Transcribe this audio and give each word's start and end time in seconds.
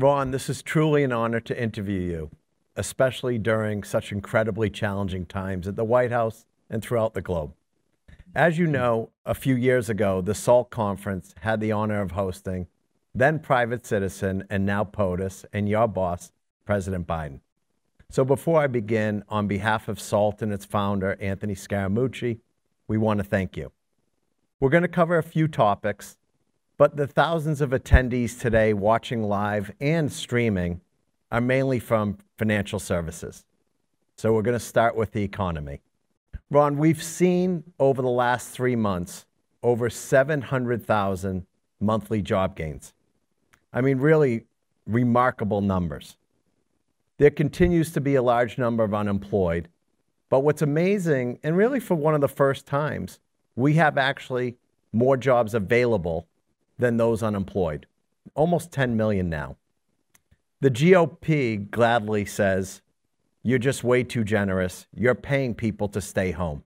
Ron, 0.00 0.30
this 0.30 0.48
is 0.48 0.62
truly 0.62 1.02
an 1.02 1.10
honor 1.10 1.40
to 1.40 1.60
interview 1.60 2.00
you, 2.00 2.30
especially 2.76 3.36
during 3.36 3.82
such 3.82 4.12
incredibly 4.12 4.70
challenging 4.70 5.26
times 5.26 5.66
at 5.66 5.74
the 5.74 5.82
White 5.82 6.12
House 6.12 6.44
and 6.70 6.80
throughout 6.80 7.14
the 7.14 7.20
globe. 7.20 7.52
As 8.32 8.58
you 8.58 8.68
know, 8.68 9.10
a 9.26 9.34
few 9.34 9.56
years 9.56 9.90
ago, 9.90 10.20
the 10.20 10.36
SALT 10.36 10.70
conference 10.70 11.34
had 11.40 11.60
the 11.60 11.72
honor 11.72 12.00
of 12.00 12.12
hosting 12.12 12.68
then 13.12 13.40
private 13.40 13.84
citizen 13.84 14.44
and 14.48 14.64
now 14.64 14.84
POTUS 14.84 15.44
and 15.52 15.68
your 15.68 15.88
boss, 15.88 16.30
President 16.64 17.08
Biden. 17.08 17.40
So 18.08 18.24
before 18.24 18.60
I 18.60 18.68
begin, 18.68 19.24
on 19.28 19.48
behalf 19.48 19.88
of 19.88 19.98
SALT 19.98 20.42
and 20.42 20.52
its 20.52 20.64
founder, 20.64 21.16
Anthony 21.20 21.56
Scaramucci, 21.56 22.38
we 22.86 22.98
want 22.98 23.18
to 23.18 23.24
thank 23.24 23.56
you. 23.56 23.72
We're 24.60 24.70
going 24.70 24.82
to 24.82 24.88
cover 24.88 25.18
a 25.18 25.24
few 25.24 25.48
topics, 25.48 26.17
but 26.78 26.96
the 26.96 27.08
thousands 27.08 27.60
of 27.60 27.70
attendees 27.70 28.40
today 28.40 28.72
watching 28.72 29.24
live 29.24 29.72
and 29.80 30.10
streaming 30.10 30.80
are 31.30 31.40
mainly 31.40 31.80
from 31.80 32.16
financial 32.38 32.78
services. 32.78 33.44
So 34.16 34.32
we're 34.32 34.42
going 34.42 34.58
to 34.58 34.64
start 34.64 34.96
with 34.96 35.12
the 35.12 35.22
economy. 35.22 35.80
Ron, 36.50 36.78
we've 36.78 37.02
seen 37.02 37.64
over 37.78 38.00
the 38.00 38.08
last 38.08 38.50
three 38.50 38.76
months 38.76 39.26
over 39.62 39.90
700,000 39.90 41.46
monthly 41.80 42.22
job 42.22 42.56
gains. 42.56 42.94
I 43.72 43.80
mean, 43.80 43.98
really 43.98 44.46
remarkable 44.86 45.60
numbers. 45.60 46.16
There 47.18 47.30
continues 47.30 47.90
to 47.92 48.00
be 48.00 48.14
a 48.14 48.22
large 48.22 48.56
number 48.56 48.84
of 48.84 48.94
unemployed. 48.94 49.68
But 50.30 50.40
what's 50.40 50.62
amazing, 50.62 51.40
and 51.42 51.56
really 51.56 51.80
for 51.80 51.96
one 51.96 52.14
of 52.14 52.20
the 52.20 52.28
first 52.28 52.66
times, 52.66 53.18
we 53.56 53.74
have 53.74 53.98
actually 53.98 54.56
more 54.92 55.16
jobs 55.16 55.54
available 55.54 56.28
than 56.78 56.96
those 56.96 57.22
unemployed. 57.22 57.86
Almost 58.34 58.72
10 58.72 58.96
million 58.96 59.28
now. 59.28 59.56
The 60.60 60.70
GOP 60.70 61.70
gladly 61.70 62.24
says, 62.24 62.82
You're 63.42 63.58
just 63.58 63.84
way 63.84 64.02
too 64.02 64.24
generous. 64.24 64.86
You're 64.94 65.14
paying 65.14 65.54
people 65.54 65.88
to 65.88 66.00
stay 66.00 66.32
home. 66.32 66.64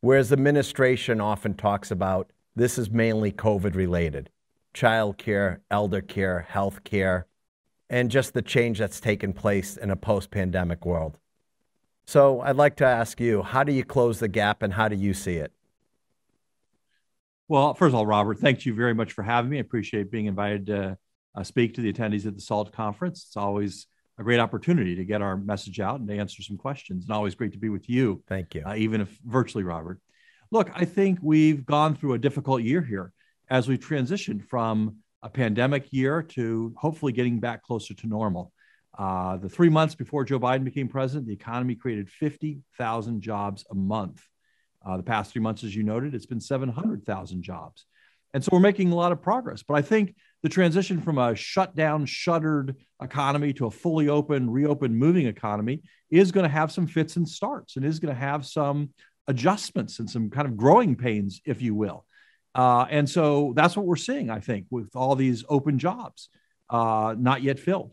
Whereas 0.00 0.28
the 0.28 0.34
administration 0.34 1.20
often 1.20 1.54
talks 1.54 1.90
about 1.90 2.30
this 2.54 2.78
is 2.78 2.90
mainly 2.90 3.32
COVID 3.32 3.74
related 3.74 4.30
child 4.74 5.18
care, 5.18 5.60
elder 5.70 6.00
care, 6.00 6.40
health 6.40 6.84
care, 6.84 7.26
and 7.90 8.10
just 8.10 8.32
the 8.32 8.42
change 8.42 8.78
that's 8.78 9.00
taken 9.00 9.32
place 9.32 9.76
in 9.76 9.90
a 9.90 9.96
post 9.96 10.30
pandemic 10.30 10.84
world. 10.84 11.18
So 12.06 12.40
I'd 12.42 12.56
like 12.56 12.76
to 12.76 12.84
ask 12.86 13.20
you 13.20 13.42
how 13.42 13.64
do 13.64 13.72
you 13.72 13.84
close 13.84 14.20
the 14.20 14.28
gap 14.28 14.62
and 14.62 14.74
how 14.74 14.88
do 14.88 14.96
you 14.96 15.14
see 15.14 15.36
it? 15.36 15.52
Well, 17.48 17.72
first 17.72 17.92
of 17.92 17.94
all, 17.94 18.06
Robert, 18.06 18.38
thank 18.38 18.66
you 18.66 18.74
very 18.74 18.94
much 18.94 19.12
for 19.12 19.22
having 19.22 19.50
me. 19.50 19.56
I 19.56 19.60
appreciate 19.60 20.10
being 20.10 20.26
invited 20.26 20.66
to 20.66 20.98
uh, 21.34 21.42
speak 21.42 21.74
to 21.74 21.80
the 21.80 21.90
attendees 21.90 22.26
at 22.26 22.34
the 22.34 22.42
SALT 22.42 22.72
conference. 22.72 23.24
It's 23.26 23.36
always 23.38 23.86
a 24.18 24.22
great 24.22 24.38
opportunity 24.38 24.96
to 24.96 25.04
get 25.04 25.22
our 25.22 25.36
message 25.36 25.80
out 25.80 25.98
and 25.98 26.08
to 26.08 26.16
answer 26.18 26.42
some 26.42 26.58
questions, 26.58 27.04
and 27.04 27.12
always 27.14 27.34
great 27.34 27.52
to 27.52 27.58
be 27.58 27.70
with 27.70 27.88
you. 27.88 28.22
Thank 28.28 28.54
you. 28.54 28.64
Uh, 28.66 28.74
even 28.74 29.00
if 29.00 29.18
virtually, 29.24 29.64
Robert. 29.64 29.98
Look, 30.50 30.70
I 30.74 30.84
think 30.84 31.20
we've 31.22 31.64
gone 31.64 31.96
through 31.96 32.14
a 32.14 32.18
difficult 32.18 32.62
year 32.62 32.82
here 32.82 33.12
as 33.48 33.66
we 33.66 33.78
transitioned 33.78 34.44
from 34.44 34.96
a 35.22 35.30
pandemic 35.30 35.90
year 35.90 36.22
to 36.22 36.74
hopefully 36.76 37.12
getting 37.12 37.40
back 37.40 37.62
closer 37.62 37.94
to 37.94 38.06
normal. 38.06 38.52
Uh, 38.98 39.36
the 39.38 39.48
three 39.48 39.68
months 39.70 39.94
before 39.94 40.24
Joe 40.24 40.38
Biden 40.38 40.64
became 40.64 40.88
president, 40.88 41.26
the 41.26 41.32
economy 41.32 41.76
created 41.76 42.10
50,000 42.10 43.22
jobs 43.22 43.64
a 43.70 43.74
month. 43.74 44.22
Uh, 44.88 44.96
the 44.96 45.02
past 45.02 45.32
three 45.32 45.42
months, 45.42 45.64
as 45.64 45.76
you 45.76 45.82
noted, 45.82 46.14
it's 46.14 46.24
been 46.24 46.40
700,000 46.40 47.42
jobs. 47.42 47.84
And 48.32 48.42
so 48.42 48.50
we're 48.52 48.60
making 48.60 48.90
a 48.90 48.94
lot 48.94 49.12
of 49.12 49.20
progress. 49.20 49.62
But 49.62 49.74
I 49.74 49.82
think 49.82 50.14
the 50.42 50.48
transition 50.48 51.00
from 51.00 51.18
a 51.18 51.34
shutdown, 51.34 52.06
shuttered 52.06 52.76
economy 53.02 53.52
to 53.54 53.66
a 53.66 53.70
fully 53.70 54.08
open, 54.08 54.48
reopened, 54.48 54.96
moving 54.96 55.26
economy 55.26 55.82
is 56.10 56.32
going 56.32 56.44
to 56.44 56.52
have 56.52 56.72
some 56.72 56.86
fits 56.86 57.16
and 57.16 57.28
starts 57.28 57.76
and 57.76 57.84
is 57.84 57.98
going 57.98 58.14
to 58.14 58.20
have 58.20 58.46
some 58.46 58.90
adjustments 59.26 59.98
and 59.98 60.08
some 60.08 60.30
kind 60.30 60.46
of 60.46 60.56
growing 60.56 60.96
pains, 60.96 61.42
if 61.44 61.60
you 61.60 61.74
will. 61.74 62.06
Uh, 62.54 62.86
and 62.88 63.08
so 63.08 63.52
that's 63.56 63.76
what 63.76 63.84
we're 63.84 63.96
seeing, 63.96 64.30
I 64.30 64.40
think, 64.40 64.66
with 64.70 64.96
all 64.96 65.16
these 65.16 65.44
open 65.48 65.78
jobs 65.78 66.30
uh, 66.70 67.14
not 67.18 67.42
yet 67.42 67.58
filled. 67.58 67.92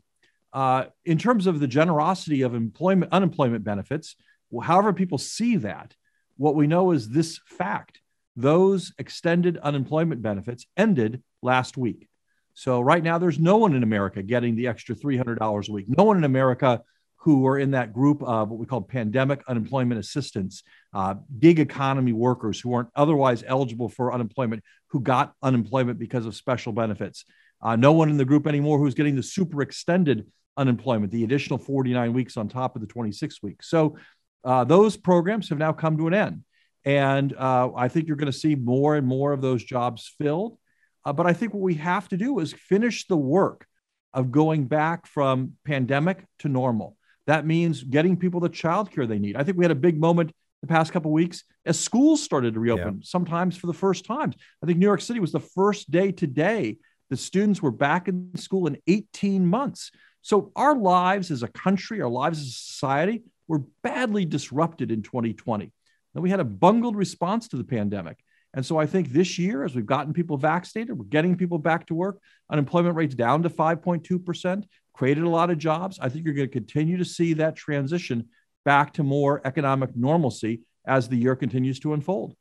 Uh, 0.54 0.86
in 1.04 1.18
terms 1.18 1.48
of 1.48 1.60
the 1.60 1.68
generosity 1.68 2.42
of 2.42 2.56
employment, 2.56 3.12
unemployment 3.12 3.66
benefits, 3.66 4.16
however 4.64 4.94
people 4.94 5.18
see 5.18 5.58
that, 5.58 5.94
what 6.38 6.56
we 6.56 6.68
know 6.68 6.92
is 6.92 7.10
this 7.10 7.40
fact: 7.46 8.00
those 8.36 8.94
extended 8.98 9.58
unemployment 9.58 10.22
benefits 10.22 10.66
ended 10.78 11.24
last 11.42 11.78
week. 11.78 12.08
So 12.54 12.80
right 12.80 13.04
now, 13.04 13.18
there's 13.18 13.40
no 13.40 13.58
one 13.58 13.76
in 13.76 13.84
America 13.84 14.24
getting 14.24 14.56
the 14.56 14.68
extra 14.68 14.96
$300 14.96 15.70
a 15.70 15.72
week. 15.72 15.86
No 15.90 16.06
one 16.06 16.18
in 16.18 16.24
America 16.24 16.82
who 17.18 17.46
are 17.48 17.58
in 17.58 17.72
that 17.72 17.92
group 17.92 18.22
of 18.24 18.50
what 18.50 18.60
we 18.60 18.66
call 18.66 18.82
pandemic 18.82 19.42
unemployment 19.48 20.00
assistance, 20.00 20.64
uh, 20.94 21.16
gig 21.40 21.60
economy 21.60 22.14
workers 22.14 22.60
who 22.60 22.74
aren't 22.74 22.90
otherwise 22.96 23.44
eligible 23.48 23.90
for 23.90 24.14
unemployment, 24.14 24.64
who 24.90 25.00
got 25.02 25.34
unemployment 25.42 26.00
because 26.00 26.26
of 26.26 26.36
special 26.36 26.72
benefits. 26.72 27.26
Uh, 27.62 27.76
no 27.76 27.92
one 27.92 28.10
in 28.10 28.18
the 28.18 28.26
group 28.26 28.46
anymore 28.46 28.78
who's 28.78 28.94
getting 28.94 29.16
the 29.16 29.24
super 29.24 29.62
extended 29.62 30.26
unemployment, 30.56 31.12
the 31.12 31.24
additional 31.24 31.60
49 31.60 32.14
weeks 32.14 32.38
on 32.38 32.48
top 32.48 32.76
of 32.76 32.82
the 32.82 32.88
26 32.88 33.42
weeks. 33.42 33.70
So 33.70 33.98
uh, 34.46 34.64
those 34.64 34.96
programs 34.96 35.50
have 35.50 35.58
now 35.58 35.74
come 35.74 35.98
to 35.98 36.08
an 36.08 36.14
end. 36.14 36.44
And 36.86 37.36
uh, 37.36 37.72
I 37.76 37.88
think 37.88 38.08
you're 38.08 38.16
going 38.16 38.32
to 38.32 38.38
see 38.38 38.56
more 38.56 38.96
and 38.96 39.08
more 39.08 39.34
of 39.34 39.42
those 39.42 39.64
jobs 39.64 40.14
filled. 40.20 40.58
Uh, 41.04 41.14
but 41.14 41.26
I 41.26 41.34
think 41.34 41.54
what 41.54 41.64
we 41.64 41.76
have 41.76 42.08
to 42.10 42.18
do 42.18 42.40
is 42.40 42.54
finish 42.54 43.08
the 43.08 43.18
work 43.18 43.66
of 44.14 44.32
going 44.32 44.66
back 44.66 45.08
from 45.08 45.54
pandemic 45.66 46.24
to 46.40 46.50
normal. 46.50 46.96
That 47.28 47.46
means 47.46 47.84
getting 47.84 48.18
people 48.18 48.40
the 48.40 48.50
childcare 48.50 49.08
they 49.08 49.20
need. 49.20 49.36
I 49.36 49.44
think 49.44 49.58
we 49.58 49.66
had 49.66 49.72
a 49.72 49.76
big 49.76 50.00
moment 50.00 50.32
the 50.62 50.68
past 50.68 50.94
couple 50.94 51.12
weeks 51.12 51.44
as 51.66 51.80
schools 51.80 52.24
started 52.24 52.54
to 52.54 52.60
reopen, 52.60 52.96
yeah. 52.96 53.04
sometimes 53.04 53.58
for 53.58 53.68
the 53.68 53.74
first 53.74 54.06
time. 54.06 54.32
I 54.64 54.66
think 54.66 54.78
New 54.78 54.86
York 54.86 55.02
City 55.02 55.20
was 55.20 55.32
the 55.32 55.40
first 55.40 55.92
day 55.92 56.12
today 56.12 56.78
the 57.10 57.18
students 57.18 57.62
were 57.62 57.72
back 57.72 58.08
in 58.08 58.32
school 58.36 58.68
in 58.68 58.78
18 58.88 59.46
months. 59.46 59.92
So 60.22 60.52
our 60.56 60.76
lives 60.76 61.30
as 61.30 61.44
a 61.44 61.48
country, 61.48 62.02
our 62.02 62.10
lives 62.10 62.40
as 62.40 62.48
a 62.48 62.52
society 62.52 63.24
were 63.48 63.64
badly 63.84 64.26
disrupted 64.26 64.92
in 64.92 65.02
2020. 65.02 65.72
Then 66.14 66.24
we 66.24 66.30
had 66.30 66.40
a 66.40 66.46
bungled 66.46 66.96
response 66.96 67.48
to 67.50 67.58
the 67.58 67.64
pandemic. 67.64 68.18
And 68.54 68.66
so 68.66 68.78
I 68.78 68.86
think 68.86 69.10
this 69.10 69.38
year, 69.38 69.64
as 69.64 69.76
we've 69.76 69.86
gotten 69.86 70.14
people 70.14 70.38
vaccinated, 70.38 70.98
we're 70.98 71.06
getting 71.06 71.36
people 71.36 71.58
back 71.58 71.88
to 71.88 71.94
work, 71.94 72.20
unemployment 72.50 72.96
rates 72.96 73.14
down 73.14 73.44
to 73.44 73.50
5.2% 73.50 74.64
created 74.94 75.26
a 75.26 75.30
lot 75.30 75.50
of 75.50 75.58
jobs. 75.58 76.00
I 76.02 76.10
think 76.10 76.26
you're 76.26 76.34
going 76.34 76.48
to 76.48 76.54
continue 76.54 76.98
to 76.98 77.06
see 77.06 77.34
that 77.34 77.56
transition 77.56 78.30
back 78.64 78.94
to 78.94 79.04
more 79.04 79.42
economic 79.46 79.96
normalcy 79.96 80.62
as 80.88 81.10
the 81.10 81.18
year 81.18 81.36
continues 81.36 81.80
to 81.82 81.94
unfold. 81.94 82.34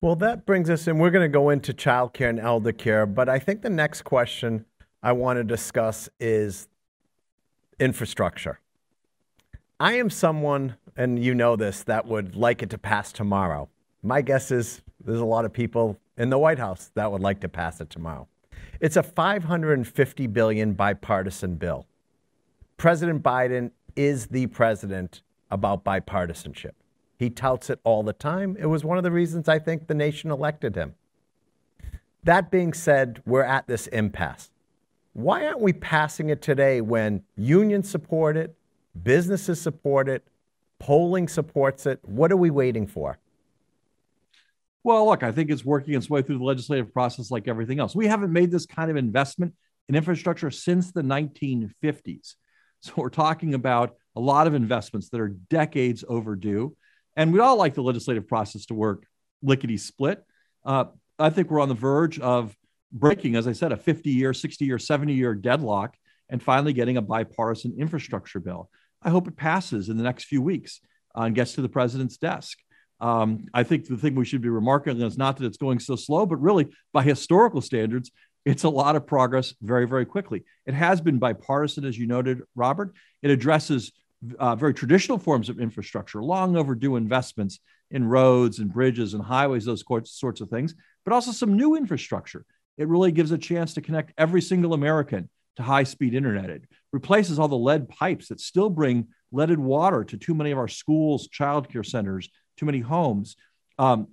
Well, 0.00 0.16
that 0.16 0.44
brings 0.44 0.68
us 0.68 0.88
in. 0.88 0.98
We're 0.98 1.10
going 1.10 1.30
to 1.30 1.32
go 1.32 1.50
into 1.50 1.72
childcare 1.72 2.28
and 2.28 2.40
elder 2.40 2.72
care, 2.72 3.06
but 3.06 3.28
I 3.28 3.38
think 3.38 3.62
the 3.62 3.70
next 3.70 4.02
question 4.02 4.64
I 5.00 5.12
want 5.12 5.36
to 5.36 5.44
discuss 5.44 6.08
is 6.18 6.66
infrastructure. 7.78 8.58
I 9.82 9.94
am 9.94 10.10
someone, 10.10 10.76
and 10.96 11.24
you 11.24 11.34
know 11.34 11.56
this, 11.56 11.82
that 11.82 12.06
would 12.06 12.36
like 12.36 12.62
it 12.62 12.70
to 12.70 12.78
pass 12.78 13.10
tomorrow. 13.10 13.68
My 14.04 14.22
guess 14.22 14.52
is 14.52 14.80
there's 15.04 15.18
a 15.18 15.24
lot 15.24 15.44
of 15.44 15.52
people 15.52 15.98
in 16.16 16.30
the 16.30 16.38
White 16.38 16.60
House 16.60 16.92
that 16.94 17.10
would 17.10 17.20
like 17.20 17.40
to 17.40 17.48
pass 17.48 17.80
it 17.80 17.90
tomorrow. 17.90 18.28
It's 18.78 18.96
a 18.96 19.02
550 19.02 20.26
billion 20.28 20.74
bipartisan 20.74 21.56
bill. 21.56 21.88
President 22.76 23.24
Biden 23.24 23.72
is 23.96 24.28
the 24.28 24.46
president 24.46 25.22
about 25.50 25.82
bipartisanship. 25.82 26.74
He 27.18 27.28
touts 27.28 27.68
it 27.68 27.80
all 27.82 28.04
the 28.04 28.12
time. 28.12 28.56
It 28.60 28.66
was 28.66 28.84
one 28.84 28.98
of 28.98 29.02
the 29.02 29.10
reasons 29.10 29.48
I 29.48 29.58
think 29.58 29.88
the 29.88 29.94
nation 29.94 30.30
elected 30.30 30.76
him. 30.76 30.94
That 32.22 32.52
being 32.52 32.72
said, 32.72 33.20
we're 33.26 33.42
at 33.42 33.66
this 33.66 33.88
impasse. 33.88 34.52
Why 35.12 35.44
aren't 35.44 35.60
we 35.60 35.72
passing 35.72 36.30
it 36.30 36.40
today 36.40 36.80
when 36.80 37.24
unions 37.36 37.90
support 37.90 38.36
it, 38.36 38.54
businesses 39.00 39.60
support 39.60 40.08
it, 40.08 40.26
polling 40.78 41.28
supports 41.28 41.86
it? 41.86 42.00
What 42.02 42.32
are 42.32 42.36
we 42.36 42.50
waiting 42.50 42.86
for? 42.86 43.18
Well, 44.84 45.06
look, 45.06 45.22
I 45.22 45.30
think 45.30 45.50
it's 45.50 45.64
working 45.64 45.94
its 45.94 46.10
way 46.10 46.22
through 46.22 46.38
the 46.38 46.44
legislative 46.44 46.92
process 46.92 47.30
like 47.30 47.46
everything 47.46 47.78
else. 47.78 47.94
We 47.94 48.08
haven't 48.08 48.32
made 48.32 48.50
this 48.50 48.66
kind 48.66 48.90
of 48.90 48.96
investment 48.96 49.54
in 49.88 49.94
infrastructure 49.94 50.50
since 50.50 50.90
the 50.90 51.02
1950s. 51.02 52.34
So 52.84 52.94
we're 52.96 53.10
talking 53.10 53.54
about 53.54 53.94
a 54.16 54.20
lot 54.20 54.48
of 54.48 54.54
investments 54.54 55.08
that 55.10 55.20
are 55.20 55.28
decades 55.28 56.04
overdue. 56.08 56.76
And 57.14 57.32
we 57.32 57.38
all 57.38 57.56
like 57.56 57.74
the 57.74 57.82
legislative 57.82 58.26
process 58.26 58.66
to 58.66 58.74
work 58.74 59.06
lickety 59.40 59.76
split. 59.76 60.24
Uh, 60.64 60.86
I 61.16 61.30
think 61.30 61.48
we're 61.48 61.60
on 61.60 61.68
the 61.68 61.74
verge 61.76 62.18
of 62.18 62.56
breaking, 62.90 63.36
as 63.36 63.46
I 63.46 63.52
said, 63.52 63.70
a 63.70 63.76
50 63.76 64.10
year, 64.10 64.34
60 64.34 64.64
year, 64.64 64.80
70 64.80 65.14
year 65.14 65.32
deadlock 65.34 65.96
and 66.28 66.42
finally 66.42 66.72
getting 66.72 66.96
a 66.96 67.02
bipartisan 67.02 67.76
infrastructure 67.78 68.40
bill. 68.40 68.68
I 69.04 69.10
hope 69.10 69.28
it 69.28 69.36
passes 69.36 69.88
in 69.88 69.96
the 69.96 70.02
next 70.02 70.24
few 70.24 70.42
weeks 70.42 70.80
and 71.14 71.34
gets 71.34 71.54
to 71.54 71.62
the 71.62 71.68
president's 71.68 72.16
desk. 72.16 72.58
Um, 73.00 73.46
I 73.52 73.64
think 73.64 73.86
the 73.86 73.96
thing 73.96 74.14
we 74.14 74.24
should 74.24 74.42
be 74.42 74.48
remarking 74.48 75.00
is 75.00 75.18
not 75.18 75.36
that 75.36 75.46
it's 75.46 75.56
going 75.56 75.80
so 75.80 75.96
slow, 75.96 76.24
but 76.24 76.36
really 76.36 76.68
by 76.92 77.02
historical 77.02 77.60
standards, 77.60 78.12
it's 78.44 78.64
a 78.64 78.68
lot 78.68 78.96
of 78.96 79.06
progress 79.06 79.54
very, 79.60 79.86
very 79.86 80.04
quickly. 80.04 80.44
It 80.66 80.74
has 80.74 81.00
been 81.00 81.18
bipartisan, 81.18 81.84
as 81.84 81.98
you 81.98 82.06
noted, 82.06 82.42
Robert. 82.54 82.94
It 83.22 83.30
addresses 83.30 83.92
uh, 84.38 84.54
very 84.54 84.72
traditional 84.72 85.18
forms 85.18 85.48
of 85.48 85.60
infrastructure, 85.60 86.22
long 86.22 86.56
overdue 86.56 86.96
investments 86.96 87.58
in 87.90 88.04
roads 88.04 88.58
and 88.58 88.72
bridges 88.72 89.14
and 89.14 89.22
highways, 89.22 89.64
those 89.64 89.84
sorts 90.04 90.40
of 90.40 90.48
things, 90.48 90.74
but 91.04 91.12
also 91.12 91.32
some 91.32 91.56
new 91.56 91.76
infrastructure. 91.76 92.44
It 92.78 92.88
really 92.88 93.12
gives 93.12 93.32
a 93.32 93.38
chance 93.38 93.74
to 93.74 93.80
connect 93.80 94.12
every 94.16 94.40
single 94.40 94.74
American 94.74 95.28
to 95.56 95.62
high 95.62 95.84
speed 95.84 96.14
internet. 96.14 96.50
It 96.50 96.62
replaces 96.92 97.38
all 97.38 97.48
the 97.48 97.56
lead 97.56 97.88
pipes 97.88 98.28
that 98.28 98.40
still 98.40 98.70
bring 98.70 99.08
leaded 99.32 99.58
water 99.58 100.04
to 100.04 100.16
too 100.16 100.34
many 100.34 100.50
of 100.50 100.58
our 100.58 100.68
schools, 100.68 101.28
childcare 101.28 101.84
centers, 101.84 102.28
too 102.56 102.66
many 102.66 102.80
homes. 102.80 103.36
Um, 103.78 104.08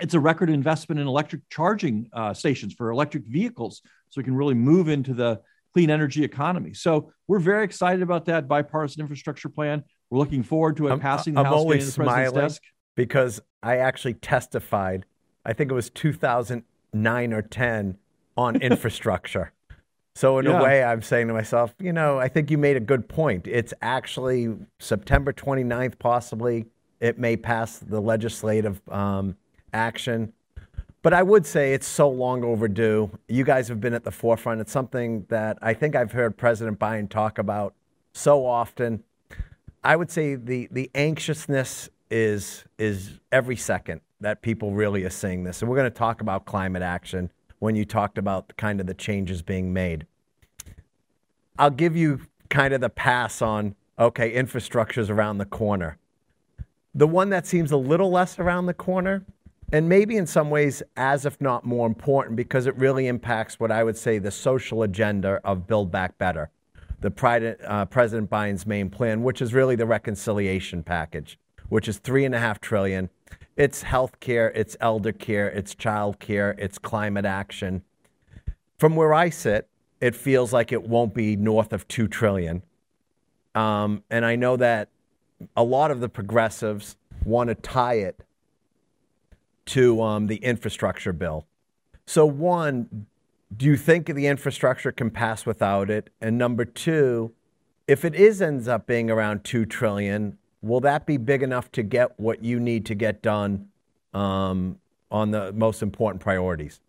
it's 0.00 0.14
a 0.14 0.20
record 0.20 0.50
investment 0.50 1.00
in 1.00 1.06
electric 1.06 1.42
charging 1.50 2.08
uh, 2.12 2.34
stations 2.34 2.74
for 2.74 2.90
electric 2.90 3.24
vehicles 3.24 3.82
so 4.10 4.20
we 4.20 4.24
can 4.24 4.34
really 4.34 4.54
move 4.54 4.88
into 4.88 5.14
the 5.14 5.40
clean 5.72 5.90
energy 5.90 6.24
economy. 6.24 6.74
So 6.74 7.12
we're 7.28 7.38
very 7.38 7.64
excited 7.64 8.02
about 8.02 8.26
that 8.26 8.48
bipartisan 8.48 9.00
infrastructure 9.00 9.48
plan. 9.48 9.84
We're 10.10 10.18
looking 10.18 10.42
forward 10.42 10.76
to 10.78 10.88
it 10.88 10.92
I'm, 10.92 11.00
passing 11.00 11.34
the 11.34 11.40
I'm 11.40 11.46
House 11.46 11.60
only 11.60 11.78
the 11.78 11.92
President's 11.92 12.32
desk. 12.32 12.62
Because 12.94 13.40
I 13.62 13.78
actually 13.78 14.14
testified, 14.14 15.06
I 15.46 15.54
think 15.54 15.70
it 15.70 15.74
was 15.74 15.88
2009 15.90 17.32
or 17.32 17.42
10 17.42 17.96
on 18.36 18.56
infrastructure. 18.62 19.52
So 20.14 20.38
in 20.38 20.46
yeah. 20.46 20.60
a 20.60 20.62
way, 20.62 20.84
I'm 20.84 21.02
saying 21.02 21.28
to 21.28 21.34
myself, 21.34 21.74
you 21.78 21.92
know, 21.92 22.18
I 22.18 22.28
think 22.28 22.50
you 22.50 22.58
made 22.58 22.76
a 22.76 22.80
good 22.80 23.08
point. 23.08 23.46
It's 23.46 23.72
actually 23.80 24.54
September 24.78 25.32
29th, 25.32 25.98
possibly. 25.98 26.66
It 27.00 27.18
may 27.18 27.36
pass 27.36 27.78
the 27.78 28.00
legislative 28.00 28.80
um, 28.90 29.36
action. 29.72 30.32
But 31.02 31.14
I 31.14 31.22
would 31.22 31.46
say 31.46 31.74
it's 31.74 31.86
so 31.86 32.08
long 32.08 32.44
overdue. 32.44 33.10
You 33.26 33.42
guys 33.42 33.66
have 33.68 33.80
been 33.80 33.94
at 33.94 34.04
the 34.04 34.12
forefront. 34.12 34.60
It's 34.60 34.70
something 34.70 35.26
that 35.28 35.58
I 35.60 35.74
think 35.74 35.96
I've 35.96 36.12
heard 36.12 36.36
President 36.36 36.78
Biden 36.78 37.08
talk 37.08 37.38
about 37.38 37.74
so 38.12 38.46
often. 38.46 39.02
I 39.82 39.96
would 39.96 40.10
say 40.10 40.36
the 40.36 40.68
the 40.70 40.90
anxiousness 40.94 41.88
is 42.08 42.64
is 42.78 43.18
every 43.32 43.56
second 43.56 44.00
that 44.20 44.42
people 44.42 44.72
really 44.72 45.02
are 45.02 45.10
seeing 45.10 45.42
this. 45.42 45.60
And 45.60 45.68
we're 45.68 45.76
going 45.76 45.90
to 45.90 45.98
talk 45.98 46.20
about 46.20 46.44
climate 46.44 46.82
action 46.82 47.32
when 47.62 47.76
you 47.76 47.84
talked 47.84 48.18
about 48.18 48.52
kind 48.56 48.80
of 48.80 48.88
the 48.88 48.94
changes 48.94 49.40
being 49.40 49.72
made. 49.72 50.04
I'll 51.56 51.70
give 51.70 51.94
you 51.94 52.22
kind 52.50 52.74
of 52.74 52.80
the 52.80 52.90
pass 52.90 53.40
on 53.40 53.76
okay, 53.96 54.32
infrastructure's 54.32 55.08
around 55.08 55.38
the 55.38 55.44
corner. 55.44 55.96
The 56.92 57.06
one 57.06 57.30
that 57.30 57.46
seems 57.46 57.70
a 57.70 57.76
little 57.76 58.10
less 58.10 58.36
around 58.40 58.66
the 58.66 58.74
corner 58.74 59.24
and 59.70 59.88
maybe 59.88 60.16
in 60.16 60.26
some 60.26 60.50
ways 60.50 60.82
as 60.96 61.24
if 61.24 61.40
not 61.40 61.64
more 61.64 61.86
important 61.86 62.34
because 62.34 62.66
it 62.66 62.76
really 62.76 63.06
impacts 63.06 63.60
what 63.60 63.70
I 63.70 63.84
would 63.84 63.96
say 63.96 64.18
the 64.18 64.32
social 64.32 64.82
agenda 64.82 65.40
of 65.44 65.68
Build 65.68 65.92
Back 65.92 66.18
Better, 66.18 66.50
the 67.00 67.56
uh, 67.64 67.84
President 67.84 68.28
Biden's 68.28 68.66
main 68.66 68.90
plan, 68.90 69.22
which 69.22 69.40
is 69.40 69.54
really 69.54 69.76
the 69.76 69.86
reconciliation 69.86 70.82
package, 70.82 71.38
which 71.68 71.86
is 71.86 71.98
three 71.98 72.24
and 72.24 72.34
a 72.34 72.40
half 72.40 72.60
trillion. 72.60 73.08
It's 73.56 73.82
health 73.82 74.18
care, 74.20 74.50
it's 74.50 74.76
elder 74.80 75.12
care, 75.12 75.48
it's 75.48 75.74
child 75.74 76.18
care, 76.18 76.54
it's 76.58 76.78
climate 76.78 77.24
action. 77.24 77.82
From 78.78 78.96
where 78.96 79.12
I 79.12 79.28
sit, 79.30 79.68
it 80.00 80.14
feels 80.14 80.52
like 80.52 80.72
it 80.72 80.82
won't 80.82 81.14
be 81.14 81.36
north 81.36 81.72
of 81.72 81.86
two 81.86 82.08
trillion. 82.08 82.62
Um, 83.54 84.02
and 84.10 84.24
I 84.24 84.36
know 84.36 84.56
that 84.56 84.88
a 85.56 85.62
lot 85.62 85.90
of 85.90 86.00
the 86.00 86.08
progressives 86.08 86.96
want 87.24 87.48
to 87.48 87.54
tie 87.54 87.94
it 87.94 88.20
to 89.66 90.02
um, 90.02 90.26
the 90.26 90.36
infrastructure 90.36 91.12
bill. 91.12 91.46
So, 92.06 92.26
one, 92.26 93.06
do 93.56 93.66
you 93.66 93.76
think 93.76 94.06
the 94.06 94.26
infrastructure 94.26 94.92
can 94.92 95.10
pass 95.10 95.46
without 95.46 95.90
it? 95.90 96.10
And 96.20 96.38
number 96.38 96.64
two, 96.64 97.32
if 97.86 98.04
it 98.04 98.14
is 98.14 98.40
ends 98.40 98.66
up 98.66 98.86
being 98.86 99.10
around 99.10 99.44
two 99.44 99.66
trillion, 99.66 100.38
will 100.62 100.80
that 100.80 101.06
be 101.06 101.16
big 101.16 101.42
enough 101.42 101.70
to 101.72 101.82
get 101.82 102.18
what 102.18 102.42
you 102.42 102.60
need 102.60 102.86
to 102.86 102.94
get 102.94 103.22
done 103.22 103.68
um, 104.14 104.78
on 105.10 105.30
the 105.30 105.52
most 105.52 105.82
important 105.82 106.22
priorities? 106.22 106.80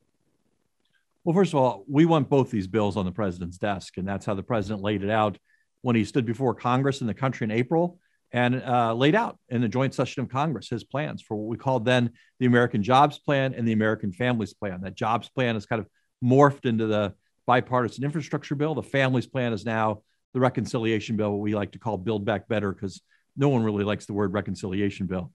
Well, 1.23 1.33
first 1.33 1.53
of 1.53 1.59
all, 1.59 1.83
we 1.87 2.05
want 2.05 2.29
both 2.29 2.51
these 2.51 2.67
bills 2.67 2.97
on 2.97 3.05
the 3.05 3.11
president's 3.11 3.57
desk, 3.57 3.97
and 3.97 4.07
that's 4.07 4.25
how 4.25 4.33
the 4.33 4.43
president 4.43 4.81
laid 4.81 5.03
it 5.03 5.09
out 5.09 5.37
when 5.81 5.95
he 5.95 6.05
stood 6.05 6.25
before 6.25 6.53
Congress 6.53 7.01
and 7.01 7.09
the 7.09 7.13
country 7.13 7.45
in 7.45 7.51
April 7.51 7.99
and 8.31 8.61
uh, 8.63 8.93
laid 8.93 9.15
out 9.15 9.37
in 9.49 9.61
the 9.61 9.67
joint 9.67 9.93
session 9.93 10.23
of 10.23 10.29
Congress 10.29 10.67
his 10.67 10.83
plans 10.83 11.21
for 11.21 11.35
what 11.35 11.47
we 11.47 11.55
called 11.55 11.85
then 11.85 12.11
the 12.39 12.45
American 12.45 12.81
Jobs 12.81 13.19
Plan 13.19 13.53
and 13.53 13.67
the 13.67 13.73
American 13.73 14.11
Families 14.11 14.53
Plan. 14.53 14.81
That 14.81 14.95
jobs 14.95 15.29
plan 15.29 15.55
has 15.55 15.65
kind 15.65 15.79
of 15.79 15.87
morphed 16.23 16.65
into 16.65 16.87
the 16.87 17.13
bipartisan 17.45 18.03
infrastructure 18.03 18.55
bill. 18.55 18.75
The 18.75 18.83
families 18.83 19.27
plan 19.27 19.53
is 19.53 19.65
now 19.65 20.01
the 20.33 20.39
reconciliation 20.39 21.15
bill, 21.15 21.31
what 21.31 21.41
we 21.41 21.53
like 21.53 21.73
to 21.73 21.79
call 21.79 21.97
Build 21.97 22.25
Back 22.25 22.47
Better, 22.47 22.73
because 22.73 23.01
no 23.35 23.49
one 23.49 23.63
really 23.63 23.83
likes 23.83 24.05
the 24.05 24.13
word 24.13 24.33
reconciliation 24.33 25.07
bill. 25.07 25.31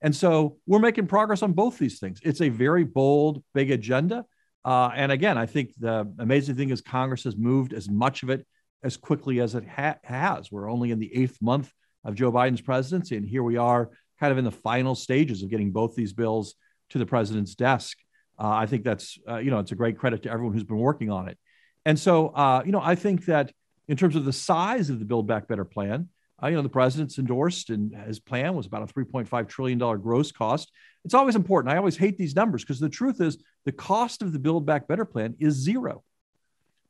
And 0.00 0.14
so 0.14 0.58
we're 0.66 0.80
making 0.80 1.06
progress 1.06 1.42
on 1.42 1.52
both 1.52 1.78
these 1.78 1.98
things. 1.98 2.20
It's 2.22 2.40
a 2.40 2.48
very 2.48 2.84
bold, 2.84 3.42
big 3.54 3.70
agenda. 3.70 4.24
Uh, 4.64 4.90
and 4.94 5.12
again, 5.12 5.38
I 5.38 5.46
think 5.46 5.72
the 5.78 6.12
amazing 6.18 6.56
thing 6.56 6.70
is 6.70 6.80
Congress 6.80 7.24
has 7.24 7.36
moved 7.36 7.72
as 7.72 7.88
much 7.88 8.22
of 8.22 8.30
it 8.30 8.46
as 8.82 8.96
quickly 8.96 9.40
as 9.40 9.54
it 9.54 9.64
ha- 9.66 9.98
has. 10.02 10.50
We're 10.50 10.70
only 10.70 10.90
in 10.90 10.98
the 10.98 11.14
eighth 11.14 11.38
month 11.40 11.70
of 12.04 12.14
Joe 12.14 12.32
Biden's 12.32 12.60
presidency. 12.60 13.16
And 13.16 13.26
here 13.26 13.42
we 13.42 13.56
are 13.56 13.90
kind 14.18 14.32
of 14.32 14.38
in 14.38 14.44
the 14.44 14.50
final 14.50 14.94
stages 14.94 15.42
of 15.42 15.50
getting 15.50 15.70
both 15.70 15.94
these 15.94 16.12
bills 16.12 16.54
to 16.90 16.98
the 16.98 17.06
president's 17.06 17.54
desk. 17.54 17.96
Uh, 18.38 18.48
I 18.48 18.66
think 18.66 18.82
that's, 18.82 19.18
uh, 19.28 19.38
you 19.38 19.50
know, 19.50 19.60
it's 19.60 19.72
a 19.72 19.76
great 19.76 19.98
credit 19.98 20.24
to 20.24 20.30
everyone 20.30 20.54
who's 20.54 20.64
been 20.64 20.78
working 20.78 21.10
on 21.10 21.28
it. 21.28 21.38
And 21.84 21.98
so, 21.98 22.28
uh, 22.28 22.62
you 22.64 22.72
know, 22.72 22.80
I 22.82 22.94
think 22.94 23.26
that 23.26 23.52
in 23.88 23.96
terms 23.96 24.16
of 24.16 24.24
the 24.24 24.32
size 24.32 24.90
of 24.90 24.98
the 24.98 25.04
Build 25.04 25.26
Back 25.26 25.48
Better 25.48 25.64
plan, 25.64 26.08
uh, 26.42 26.48
you 26.48 26.56
know, 26.56 26.62
the 26.62 26.68
president's 26.68 27.18
endorsed 27.18 27.70
and 27.70 27.94
his 28.06 28.18
plan 28.18 28.54
was 28.54 28.66
about 28.66 28.90
a 28.90 28.92
$3.5 28.92 29.48
trillion 29.48 29.78
gross 29.78 30.32
cost. 30.32 30.72
It's 31.04 31.14
always 31.14 31.36
important. 31.36 31.72
I 31.72 31.76
always 31.76 31.96
hate 31.96 32.18
these 32.18 32.34
numbers 32.34 32.62
because 32.62 32.80
the 32.80 32.88
truth 32.88 33.20
is 33.20 33.38
the 33.64 33.72
cost 33.72 34.22
of 34.22 34.32
the 34.32 34.38
Build 34.38 34.66
Back 34.66 34.88
Better 34.88 35.04
plan 35.04 35.36
is 35.38 35.54
zero 35.54 36.02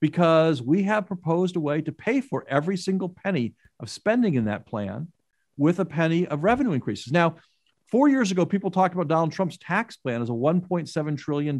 because 0.01 0.63
we 0.63 0.83
have 0.85 1.07
proposed 1.07 1.57
a 1.57 1.61
way 1.61 1.81
to 1.83 1.93
pay 1.93 2.21
for 2.21 2.45
every 2.49 2.77
single 2.77 3.09
penny 3.09 3.55
of 3.79 3.91
spending 3.91 4.35
in 4.35 4.47
that 4.47 4.67
plan 4.67 5.09
with 5.57 5.79
a 5.81 5.85
penny 5.85 6.27
of 6.27 6.45
revenue 6.45 6.73
increases. 6.73 7.13
Now, 7.13 7.37
four 7.91 8.09
years 8.09 8.31
ago, 8.31 8.47
people 8.47 8.71
talked 8.71 8.95
about 8.95 9.09
Donald 9.09 9.33
Trump's 9.33 9.59
tax 9.59 9.97
plan 9.97 10.23
as 10.23 10.31
a 10.31 10.33
$1.7 10.33 11.19
trillion 11.19 11.59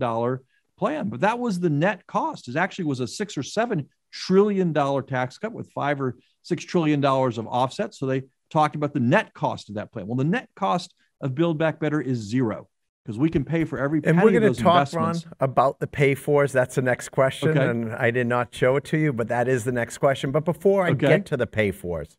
plan, 0.79 1.09
but 1.09 1.21
that 1.21 1.39
was 1.39 1.61
the 1.61 1.71
net 1.71 2.07
cost. 2.07 2.49
It 2.49 2.57
actually 2.57 2.87
was 2.87 3.01
a 3.01 3.07
six 3.07 3.37
or 3.37 3.43
seven 3.43 3.89
trillion 4.11 4.73
dollar 4.73 5.03
tax 5.03 5.39
cut 5.39 5.53
with 5.53 5.71
five 5.73 6.01
or 6.01 6.17
six 6.43 6.65
trillion 6.65 7.01
dollars 7.01 7.39
of 7.39 7.47
offsets. 7.47 7.99
So 7.99 8.07
they 8.07 8.23
talked 8.51 8.77
about 8.77 8.93
the 8.93 9.01
net 9.01 9.33
cost 9.35 9.69
of 9.69 9.77
that 9.77 9.93
plan. 9.93 10.07
Well, 10.07 10.17
the 10.17 10.25
net 10.25 10.49
cost 10.55 10.95
of 11.21 11.35
Build 11.35 11.59
Back 11.59 11.81
Better 11.81 12.01
is 12.01 12.19
zero 12.19 12.69
because 13.05 13.19
we 13.19 13.31
can 13.31 13.45
pay 13.45 13.65
for 13.65 13.79
every 13.79 14.01
and 14.05 14.23
we're 14.23 14.31
going 14.31 14.55
to 14.55 14.63
talk 14.63 14.93
ron 14.93 15.17
about 15.41 15.81
the 15.81 15.87
pay 15.87 16.15
fors 16.15 16.53
that's 16.53 16.75
the 16.77 16.83
next 16.83 17.09
question 17.09 17.51
okay. 17.51 17.69
and 17.69 17.93
i 17.95 18.11
did 18.11 18.27
not 18.27 18.55
show 18.55 18.77
it 18.77 18.85
to 18.85 18.97
you 18.97 19.13
but 19.13 19.29
that 19.29 19.49
is 19.49 19.65
the 19.65 19.73
next 19.73 19.99
question 19.99 20.31
but 20.31 20.45
before 20.45 20.85
i 20.85 20.91
okay. 20.91 21.09
get 21.09 21.27
to 21.27 21.37
the 21.37 21.47
pay 21.47 21.71
fors 21.71 22.17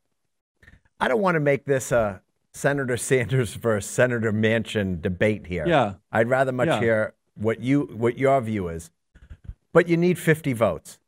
i 0.99 1.07
don't 1.07 1.21
want 1.21 1.35
to 1.35 1.39
make 1.39 1.65
this 1.65 1.91
a 1.91 2.21
senator 2.51 2.97
sanders 2.97 3.53
versus 3.55 3.89
senator 3.89 4.33
manchin 4.33 5.01
debate 5.01 5.47
here 5.47 5.65
yeah 5.67 5.93
i'd 6.11 6.27
rather 6.27 6.51
much 6.51 6.67
yeah. 6.67 6.79
hear 6.79 7.13
what 7.35 7.61
you 7.61 7.83
what 7.95 8.17
your 8.17 8.39
view 8.41 8.67
is 8.67 8.91
but 9.71 9.87
you 9.87 9.97
need 9.97 10.19
50 10.19 10.53
votes 10.53 10.99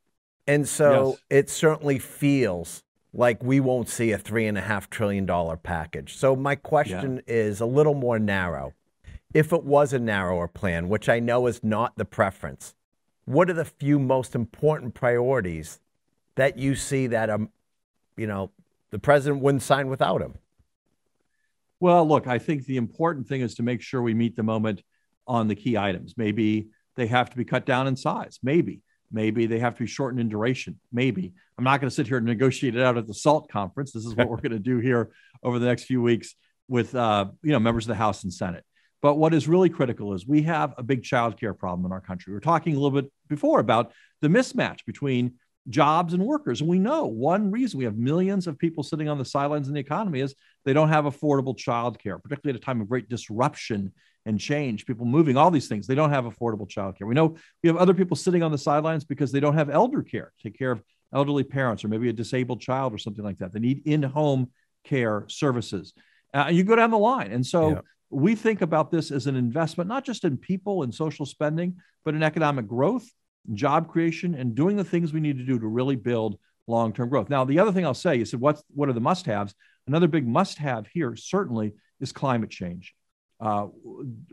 and 0.47 0.67
so 0.67 1.09
yes. 1.09 1.19
it 1.29 1.49
certainly 1.49 1.99
feels 1.99 2.83
like 3.17 3.41
we 3.41 3.59
won't 3.59 3.89
see 3.89 4.11
a 4.11 4.17
three 4.17 4.45
and 4.45 4.57
a 4.57 4.61
half 4.61 4.89
trillion 4.89 5.25
dollar 5.25 5.57
package 5.57 6.15
so 6.15 6.35
my 6.35 6.55
question 6.55 7.15
yeah. 7.27 7.33
is 7.33 7.61
a 7.61 7.65
little 7.65 7.95
more 7.95 8.19
narrow 8.19 8.73
if 9.35 9.51
it 9.51 9.65
was 9.65 9.91
a 9.91 9.99
narrower 9.99 10.47
plan, 10.47 10.87
which 10.87 11.09
I 11.09 11.19
know 11.19 11.45
is 11.47 11.61
not 11.61 11.97
the 11.97 12.05
preference, 12.05 12.73
what 13.25 13.49
are 13.49 13.53
the 13.53 13.65
few 13.65 13.99
most 13.99 14.33
important 14.33 14.93
priorities 14.93 15.81
that 16.35 16.57
you 16.57 16.73
see 16.73 17.07
that 17.07 17.29
um, 17.29 17.49
you 18.15 18.27
know, 18.27 18.51
the 18.91 18.99
president 18.99 19.43
wouldn't 19.43 19.61
sign 19.61 19.89
without 19.89 20.21
him? 20.21 20.35
Well, 21.81 22.07
look, 22.07 22.27
I 22.27 22.39
think 22.39 22.65
the 22.65 22.77
important 22.77 23.27
thing 23.27 23.41
is 23.41 23.55
to 23.55 23.63
make 23.63 23.81
sure 23.81 24.01
we 24.01 24.13
meet 24.13 24.37
the 24.37 24.43
moment 24.43 24.83
on 25.27 25.49
the 25.49 25.55
key 25.55 25.77
items. 25.77 26.13
Maybe 26.15 26.69
they 26.95 27.07
have 27.07 27.29
to 27.29 27.35
be 27.35 27.43
cut 27.43 27.65
down 27.65 27.87
in 27.87 27.97
size. 27.97 28.39
Maybe. 28.41 28.83
Maybe 29.15 29.45
they 29.45 29.59
have 29.59 29.75
to 29.75 29.83
be 29.83 29.87
shortened 29.87 30.19
in 30.19 30.27
duration. 30.27 30.77
Maybe. 30.91 31.31
I'm 31.57 31.63
not 31.63 31.79
going 31.79 31.89
to 31.89 31.95
sit 31.95 32.05
here 32.05 32.17
and 32.17 32.25
negotiate 32.25 32.75
it 32.75 32.81
out 32.81 32.97
at 32.97 33.07
the 33.07 33.13
SALT 33.13 33.49
conference. 33.49 33.93
This 33.93 34.05
is 34.05 34.13
what 34.13 34.29
we're 34.29 34.35
going 34.41 34.51
to 34.51 34.59
do 34.59 34.79
here 34.79 35.11
over 35.41 35.57
the 35.57 35.65
next 35.65 35.85
few 35.85 36.01
weeks 36.01 36.35
with 36.67 36.93
uh, 36.93 37.27
you 37.41 37.53
know 37.53 37.59
members 37.59 37.85
of 37.85 37.89
the 37.89 37.95
House 37.95 38.23
and 38.23 38.33
Senate. 38.33 38.65
But 39.01 39.15
what 39.15 39.33
is 39.33 39.47
really 39.47 39.69
critical 39.69 40.13
is 40.13 40.27
we 40.27 40.41
have 40.43 40.73
a 40.77 40.83
big 40.83 41.03
childcare 41.03 41.57
problem 41.57 41.85
in 41.85 41.93
our 41.93 42.01
country. 42.01 42.33
We 42.33 42.37
are 42.37 42.41
talking 42.41 42.75
a 42.75 42.79
little 42.79 43.01
bit 43.01 43.09
before 43.29 43.61
about 43.61 43.93
the 44.21 44.27
mismatch 44.27 44.79
between 44.85 45.35
jobs 45.69 46.13
and 46.13 46.21
workers. 46.25 46.59
And 46.59 46.69
we 46.69 46.77
know 46.77 47.05
one 47.05 47.51
reason 47.51 47.77
we 47.77 47.85
have 47.85 47.97
millions 47.97 48.47
of 48.47 48.59
people 48.59 48.83
sitting 48.83 49.07
on 49.07 49.17
the 49.17 49.23
sidelines 49.23 49.69
in 49.69 49.73
the 49.75 49.79
economy 49.79 50.19
is 50.19 50.35
they 50.65 50.73
don't 50.73 50.89
have 50.89 51.05
affordable 51.05 51.57
childcare, 51.57 52.21
particularly 52.21 52.57
at 52.57 52.61
a 52.61 52.65
time 52.65 52.81
of 52.81 52.89
great 52.89 53.07
disruption 53.07 53.93
and 54.25 54.39
change, 54.39 54.85
people 54.85 55.05
moving, 55.05 55.37
all 55.37 55.51
these 55.51 55.67
things. 55.67 55.85
They 55.85 55.95
don't 55.95 56.09
have 56.09 56.25
affordable 56.25 56.67
childcare. 56.67 57.07
We 57.07 57.15
know 57.15 57.35
we 57.63 57.67
have 57.67 57.77
other 57.77 57.93
people 57.93 58.17
sitting 58.17 58.43
on 58.43 58.51
the 58.51 58.57
sidelines 58.57 59.03
because 59.03 59.31
they 59.31 59.39
don't 59.39 59.53
have 59.55 59.69
elder 59.69 60.01
care, 60.01 60.33
take 60.41 60.57
care 60.57 60.71
of 60.71 60.81
elderly 61.13 61.43
parents 61.43 61.83
or 61.83 61.87
maybe 61.87 62.09
a 62.09 62.13
disabled 62.13 62.61
child 62.61 62.93
or 62.93 62.97
something 62.97 63.23
like 63.23 63.37
that. 63.37 63.53
They 63.53 63.59
need 63.59 63.83
in 63.85 64.03
home 64.03 64.51
care 64.83 65.25
services. 65.27 65.93
Uh, 66.33 66.49
you 66.51 66.63
go 66.63 66.75
down 66.75 66.91
the 66.91 66.97
line. 66.97 67.31
And 67.31 67.45
so 67.45 67.69
yeah. 67.69 67.79
we 68.09 68.35
think 68.35 68.61
about 68.61 68.91
this 68.91 69.11
as 69.11 69.27
an 69.27 69.35
investment, 69.35 69.87
not 69.87 70.03
just 70.03 70.25
in 70.25 70.37
people 70.37 70.83
and 70.83 70.93
social 70.93 71.25
spending, 71.25 71.77
but 72.03 72.15
in 72.15 72.23
economic 72.23 72.67
growth, 72.67 73.07
job 73.53 73.89
creation, 73.89 74.35
and 74.35 74.55
doing 74.55 74.75
the 74.75 74.83
things 74.83 75.13
we 75.13 75.19
need 75.19 75.37
to 75.37 75.45
do 75.45 75.59
to 75.59 75.67
really 75.67 75.95
build 75.95 76.37
long 76.67 76.91
term 76.91 77.09
growth. 77.09 77.29
Now, 77.29 77.45
the 77.45 77.59
other 77.59 77.71
thing 77.71 77.85
I'll 77.85 77.93
say, 77.93 78.15
you 78.15 78.25
said, 78.25 78.39
what's, 78.39 78.63
what 78.73 78.89
are 78.89 78.93
the 78.93 78.99
must 78.99 79.25
haves? 79.25 79.53
Another 79.87 80.07
big 80.07 80.27
must 80.27 80.57
have 80.57 80.87
here, 80.87 81.15
certainly, 81.15 81.73
is 81.99 82.11
climate 82.11 82.49
change. 82.49 82.93
Uh, 83.39 83.67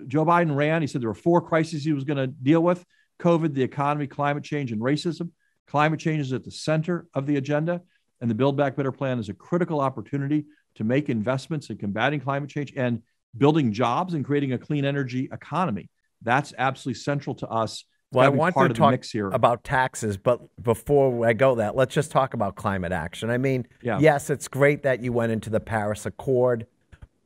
Joe 0.07 0.25
Biden 0.25 0.55
ran, 0.55 0.81
he 0.81 0.87
said 0.87 1.01
there 1.01 1.09
were 1.09 1.15
four 1.15 1.41
crises 1.41 1.85
he 1.85 1.93
was 1.93 2.05
going 2.05 2.19
to 2.19 2.27
deal 2.27 2.63
with 2.63 2.85
COVID, 3.21 3.55
the 3.55 3.63
economy, 3.63 4.07
climate 4.07 4.45
change, 4.45 4.73
and 4.73 4.81
racism. 4.81 5.31
Climate 5.69 6.01
change 6.01 6.21
is 6.21 6.33
at 6.33 6.45
the 6.45 6.51
center 6.51 7.07
of 7.15 7.27
the 7.27 7.37
agenda, 7.37 7.83
and 8.21 8.31
the 8.31 8.35
Build 8.35 8.57
Back 8.57 8.77
Better 8.77 8.93
plan 8.93 9.19
is 9.19 9.29
a 9.29 9.35
critical 9.35 9.81
opportunity 9.81 10.45
to 10.77 10.85
make 10.85 11.09
investments 11.09 11.71
in 11.71 11.79
combating 11.79 12.21
climate 12.21 12.51
change 12.51 12.73
and 12.77 13.03
building 13.37 13.73
jobs 13.73 14.15
and 14.15 14.25
creating 14.25 14.53
a 14.53 14.59
clean 14.59 14.85
energy 14.85 15.29
economy. 15.33 15.89
That's 16.23 16.53
absolutely 16.57 17.01
central 17.01 17.35
to 17.37 17.49
us. 17.49 17.85
Well, 18.13 18.27
I 18.27 18.29
want 18.29 18.55
to 18.55 18.75
talk 18.75 19.03
about 19.33 19.65
taxes, 19.65 20.19
but 20.19 20.41
before 20.63 21.27
I 21.27 21.33
go 21.33 21.55
that, 21.55 21.75
let's 21.75 21.95
just 21.95 22.11
talk 22.11 22.35
about 22.35 22.57
climate 22.57 22.93
action. 22.93 23.31
I 23.31 23.39
mean, 23.39 23.67
yeah. 23.83 23.99
yes, 24.01 24.29
it's 24.29 24.49
great 24.49 24.83
that 24.83 25.03
you 25.03 25.15
went 25.15 25.33
into 25.33 25.49
the 25.49 25.61
Paris 25.61 26.05
Accord, 26.05 26.67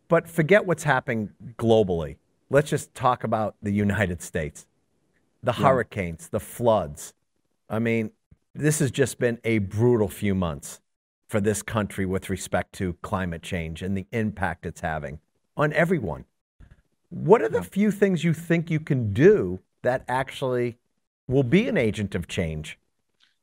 but 0.08 0.28
forget 0.28 0.66
what's 0.66 0.84
happening 0.84 1.30
globally. 1.56 2.16
Let's 2.50 2.70
just 2.70 2.94
talk 2.94 3.24
about 3.24 3.56
the 3.62 3.72
United 3.72 4.22
States. 4.22 4.66
The 5.42 5.52
yeah. 5.52 5.64
hurricanes, 5.64 6.28
the 6.28 6.40
floods. 6.40 7.12
I 7.68 7.78
mean, 7.78 8.10
this 8.54 8.78
has 8.78 8.90
just 8.90 9.18
been 9.18 9.38
a 9.44 9.58
brutal 9.58 10.08
few 10.08 10.34
months 10.34 10.80
for 11.28 11.40
this 11.40 11.62
country 11.62 12.06
with 12.06 12.30
respect 12.30 12.72
to 12.74 12.94
climate 13.02 13.42
change 13.42 13.82
and 13.82 13.96
the 13.96 14.06
impact 14.12 14.64
it's 14.64 14.80
having 14.80 15.18
on 15.56 15.72
everyone. 15.72 16.24
What 17.10 17.42
are 17.42 17.48
the 17.48 17.62
few 17.62 17.90
things 17.90 18.24
you 18.24 18.32
think 18.32 18.70
you 18.70 18.80
can 18.80 19.12
do 19.12 19.60
that 19.82 20.04
actually 20.08 20.78
will 21.28 21.42
be 21.42 21.68
an 21.68 21.76
agent 21.76 22.14
of 22.14 22.28
change? 22.28 22.78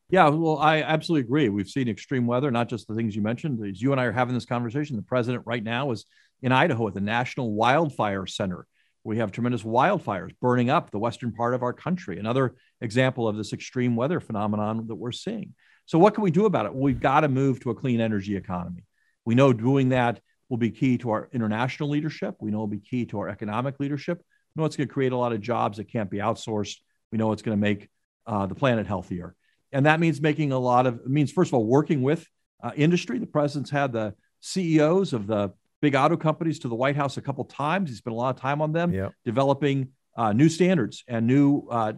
Yeah, 0.10 0.30
well, 0.30 0.60
I 0.60 0.82
absolutely 0.82 1.26
agree. 1.26 1.50
We've 1.50 1.68
seen 1.68 1.88
extreme 1.88 2.28
weather, 2.28 2.52
not 2.52 2.70
just 2.70 2.88
the 2.88 2.94
things 2.94 3.16
you 3.16 3.22
mentioned. 3.22 3.66
As 3.66 3.82
you 3.82 3.92
and 3.92 4.00
I 4.00 4.06
are 4.06 4.12
having 4.12 4.36
this 4.36 4.46
conversation, 4.46 4.96
the 4.96 5.02
president 5.02 5.44
right 5.46 5.64
now 5.64 5.92
is 5.92 6.06
in 6.44 6.52
Idaho 6.52 6.88
at 6.88 6.94
the 6.94 7.02
National 7.02 7.54
Wildfire 7.54 8.28
Center. 8.28 8.68
We 9.06 9.18
have 9.18 9.32
tremendous 9.32 9.64
wildfires 9.64 10.32
burning 10.40 10.70
up 10.70 10.92
the 10.92 11.00
western 11.00 11.32
part 11.32 11.54
of 11.54 11.64
our 11.64 11.74
country. 11.74 12.20
Another 12.20 12.56
example 12.80 13.28
of 13.28 13.36
this 13.36 13.52
extreme 13.52 13.96
weather 13.96 14.20
phenomenon 14.20 14.88
that 14.88 14.96
we're 14.96 15.12
seeing. 15.12 15.56
So, 15.86 15.98
what 15.98 16.14
can 16.14 16.24
we 16.24 16.32
do 16.32 16.46
about 16.46 16.66
it? 16.66 16.74
Well, 16.74 16.84
we've 16.84 17.00
got 17.00 17.22
to 17.22 17.28
move 17.28 17.60
to 17.62 17.72
a 17.72 17.76
clean 17.76 18.00
energy 18.00 18.36
economy. 18.36 18.84
We 19.26 19.36
know 19.36 19.52
doing 19.52 19.90
that 19.90 20.22
will 20.50 20.58
be 20.58 20.70
key 20.70 20.98
to 21.00 21.10
our 21.10 21.30
international 21.34 21.90
leadership. 21.90 22.36
We 22.40 22.52
know 22.52 22.58
it'll 22.58 22.68
be 22.68 22.80
key 22.80 23.06
to 23.08 23.20
our 23.20 23.30
economic 23.30 23.80
leadership. 23.80 24.22
We 24.56 24.62
know 24.62 24.66
it's 24.66 24.78
going 24.78 24.88
to 24.88 24.94
create 24.94 25.12
a 25.12 25.18
lot 25.18 25.34
of 25.34 25.42
jobs 25.42 25.78
that 25.78 25.86
can't 25.86 26.10
be 26.10 26.18
outsourced. 26.18 26.78
We 27.12 27.18
know 27.18 27.32
it's 27.32 27.42
going 27.42 27.58
to 27.58 27.62
make 27.62 27.90
uh, 28.28 28.46
the 28.46 28.56
planet 28.56 28.86
healthier. 28.86 29.36
And 29.72 29.86
that 29.86 30.00
means 30.00 30.22
making 30.22 30.52
a 30.52 30.60
lot 30.60 30.86
of, 30.86 31.06
means, 31.08 31.32
first 31.32 31.50
of 31.50 31.56
all, 31.56 31.66
working 31.66 32.04
with 32.04 32.26
uh, 32.62 32.72
industry. 32.76 33.18
The 33.18 33.26
president's 33.26 33.72
had 33.72 33.92
the 33.92 34.14
CEOs 34.42 35.14
of 35.14 35.26
the 35.26 35.54
big 35.84 35.96
auto 35.96 36.16
companies 36.16 36.60
to 36.60 36.70
the 36.70 36.76
White 36.76 36.96
House 36.96 37.18
a 37.18 37.22
couple 37.22 37.44
times. 37.44 37.90
He 37.90 37.96
spent 37.98 38.14
a 38.14 38.18
lot 38.18 38.34
of 38.34 38.42
time 38.42 38.62
on 38.62 38.72
them, 38.72 38.94
yep. 38.94 39.12
developing 39.26 39.90
uh, 40.16 40.32
new 40.32 40.48
standards 40.48 41.04
and 41.10 41.28
new 41.28 41.68
uh, 41.70 41.92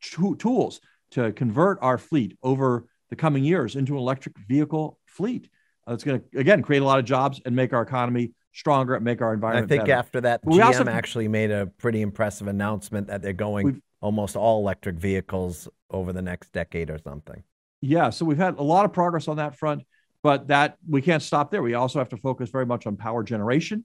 t- 0.00 0.34
tools 0.38 0.80
to 1.10 1.32
convert 1.32 1.78
our 1.82 1.98
fleet 1.98 2.38
over 2.44 2.86
the 3.10 3.16
coming 3.16 3.42
years 3.42 3.74
into 3.74 3.94
an 3.94 3.98
electric 3.98 4.38
vehicle 4.48 4.96
fleet. 5.06 5.48
Uh, 5.88 5.94
it's 5.94 6.04
going 6.04 6.20
to 6.20 6.38
again 6.38 6.62
create 6.62 6.82
a 6.82 6.84
lot 6.84 7.00
of 7.00 7.04
jobs 7.04 7.40
and 7.44 7.56
make 7.56 7.72
our 7.72 7.82
economy 7.82 8.32
stronger, 8.52 8.94
and 8.94 9.04
make 9.04 9.20
our 9.20 9.34
environment. 9.34 9.66
I 9.66 9.68
think 9.68 9.82
better. 9.88 9.98
after 9.98 10.20
that, 10.20 10.40
but 10.44 10.52
GM 10.52 10.64
also, 10.64 10.86
actually 10.86 11.26
made 11.26 11.50
a 11.50 11.66
pretty 11.66 12.00
impressive 12.00 12.46
announcement 12.46 13.08
that 13.08 13.22
they're 13.22 13.32
going 13.32 13.82
almost 14.00 14.36
all 14.36 14.60
electric 14.60 14.96
vehicles 14.96 15.68
over 15.90 16.12
the 16.12 16.22
next 16.22 16.52
decade 16.52 16.90
or 16.90 16.98
something. 16.98 17.42
Yeah, 17.80 18.10
so 18.10 18.24
we've 18.24 18.38
had 18.38 18.58
a 18.58 18.62
lot 18.62 18.84
of 18.84 18.92
progress 18.92 19.26
on 19.26 19.38
that 19.38 19.58
front, 19.58 19.82
but 20.22 20.48
that 20.48 20.76
we 20.88 21.02
can't 21.02 21.22
stop 21.22 21.50
there. 21.50 21.62
We 21.62 21.74
also 21.74 21.98
have 21.98 22.08
to 22.10 22.16
focus 22.16 22.50
very 22.50 22.66
much 22.66 22.86
on 22.86 22.96
power 22.96 23.22
generation, 23.22 23.84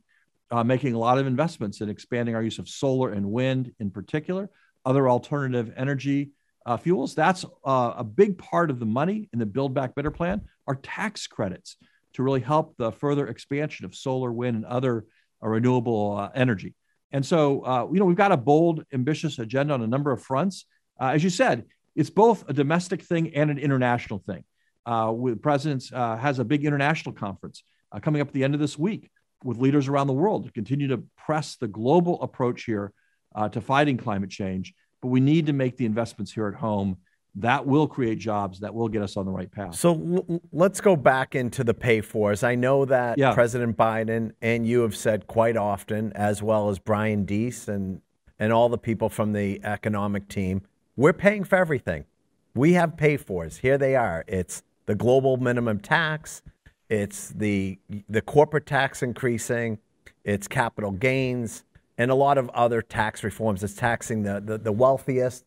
uh, 0.51 0.63
making 0.63 0.93
a 0.93 0.99
lot 0.99 1.17
of 1.17 1.27
investments 1.27 1.81
in 1.81 1.89
expanding 1.89 2.35
our 2.35 2.43
use 2.43 2.59
of 2.59 2.69
solar 2.69 3.11
and 3.11 3.31
wind 3.31 3.73
in 3.79 3.91
particular, 3.91 4.49
other 4.85 5.09
alternative 5.09 5.73
energy 5.75 6.31
uh, 6.65 6.77
fuels. 6.77 7.15
That's 7.15 7.45
uh, 7.65 7.93
a 7.97 8.03
big 8.03 8.37
part 8.37 8.69
of 8.69 8.79
the 8.79 8.85
money 8.85 9.29
in 9.33 9.39
the 9.39 9.45
Build 9.45 9.73
Back 9.73 9.95
Better 9.95 10.11
plan 10.11 10.41
are 10.67 10.75
tax 10.75 11.25
credits 11.25 11.77
to 12.13 12.23
really 12.23 12.41
help 12.41 12.75
the 12.77 12.91
further 12.91 13.27
expansion 13.27 13.85
of 13.85 13.95
solar, 13.95 14.31
wind, 14.31 14.57
and 14.57 14.65
other 14.65 15.05
uh, 15.43 15.47
renewable 15.47 16.17
uh, 16.17 16.29
energy. 16.35 16.73
And 17.11 17.25
so, 17.25 17.61
uh, 17.61 17.87
you 17.91 17.99
know, 17.99 18.05
we've 18.05 18.17
got 18.17 18.31
a 18.31 18.37
bold, 18.37 18.83
ambitious 18.93 19.39
agenda 19.39 19.73
on 19.73 19.81
a 19.81 19.87
number 19.87 20.11
of 20.11 20.21
fronts. 20.21 20.65
As 20.99 21.23
you 21.23 21.29
said, 21.29 21.65
it's 21.95 22.09
both 22.09 22.43
a 22.49 22.53
domestic 22.53 23.01
thing 23.01 23.33
and 23.35 23.49
an 23.49 23.57
international 23.57 24.19
thing. 24.19 24.43
Uh, 24.87 25.11
the 25.11 25.35
president 25.35 25.83
uh, 25.93 26.15
has 26.15 26.39
a 26.39 26.45
big 26.45 26.65
international 26.65 27.13
conference 27.13 27.63
uh, 27.91 27.99
coming 27.99 28.21
up 28.21 28.29
at 28.29 28.33
the 28.33 28.43
end 28.43 28.53
of 28.53 28.59
this 28.59 28.77
week 28.77 29.11
with 29.43 29.57
leaders 29.57 29.87
around 29.87 30.07
the 30.07 30.13
world 30.13 30.45
to 30.45 30.51
continue 30.51 30.87
to 30.87 31.03
press 31.17 31.57
the 31.57 31.67
global 31.67 32.19
approach 32.23 32.63
here 32.63 32.93
uh, 33.35 33.47
to 33.49 33.61
fighting 33.61 33.97
climate 33.97 34.29
change 34.29 34.73
but 35.01 35.09
we 35.09 35.19
need 35.19 35.45
to 35.45 35.53
make 35.53 35.77
the 35.77 35.85
investments 35.85 36.31
here 36.31 36.47
at 36.47 36.55
home 36.55 36.97
that 37.35 37.67
will 37.67 37.87
create 37.87 38.17
jobs 38.17 38.59
that 38.61 38.73
will 38.73 38.89
get 38.89 39.03
us 39.03 39.15
on 39.15 39.25
the 39.25 39.31
right 39.31 39.51
path. 39.51 39.75
So 39.75 39.93
l- 39.93 40.41
let's 40.51 40.81
go 40.81 40.95
back 40.95 41.35
into 41.35 41.63
the 41.63 41.73
pay 41.73 42.01
fors. 42.01 42.43
I 42.43 42.55
know 42.55 42.85
that 42.85 43.17
yeah. 43.17 43.33
President 43.33 43.77
Biden 43.77 44.31
and 44.41 44.65
you 44.65 44.81
have 44.81 44.95
said 44.95 45.27
quite 45.27 45.55
often, 45.55 46.11
as 46.13 46.41
well 46.41 46.69
as 46.69 46.79
Brian 46.79 47.25
Deese 47.25 47.67
and 47.67 48.01
and 48.39 48.51
all 48.51 48.69
the 48.69 48.77
people 48.77 49.09
from 49.09 49.33
the 49.33 49.63
economic 49.63 50.27
team, 50.27 50.61
we're 50.95 51.13
paying 51.13 51.43
for 51.43 51.57
everything. 51.57 52.05
We 52.53 52.73
have 52.73 52.97
pay 52.97 53.17
fors. 53.17 53.57
Here 53.57 53.77
they 53.77 53.95
are. 53.95 54.23
It's 54.27 54.63
the 54.87 54.95
global 54.95 55.37
minimum 55.37 55.79
tax. 55.79 56.41
It's 56.89 57.29
the 57.29 57.77
the 58.09 58.21
corporate 58.21 58.65
tax 58.65 59.03
increasing. 59.03 59.77
It's 60.23 60.47
capital 60.47 60.91
gains 60.91 61.63
and 61.97 62.11
a 62.11 62.15
lot 62.15 62.37
of 62.37 62.49
other 62.49 62.81
tax 62.81 63.23
reforms 63.23 63.61
that's 63.61 63.73
taxing 63.75 64.23
the, 64.23 64.41
the, 64.43 64.57
the 64.57 64.71
wealthiest. 64.71 65.45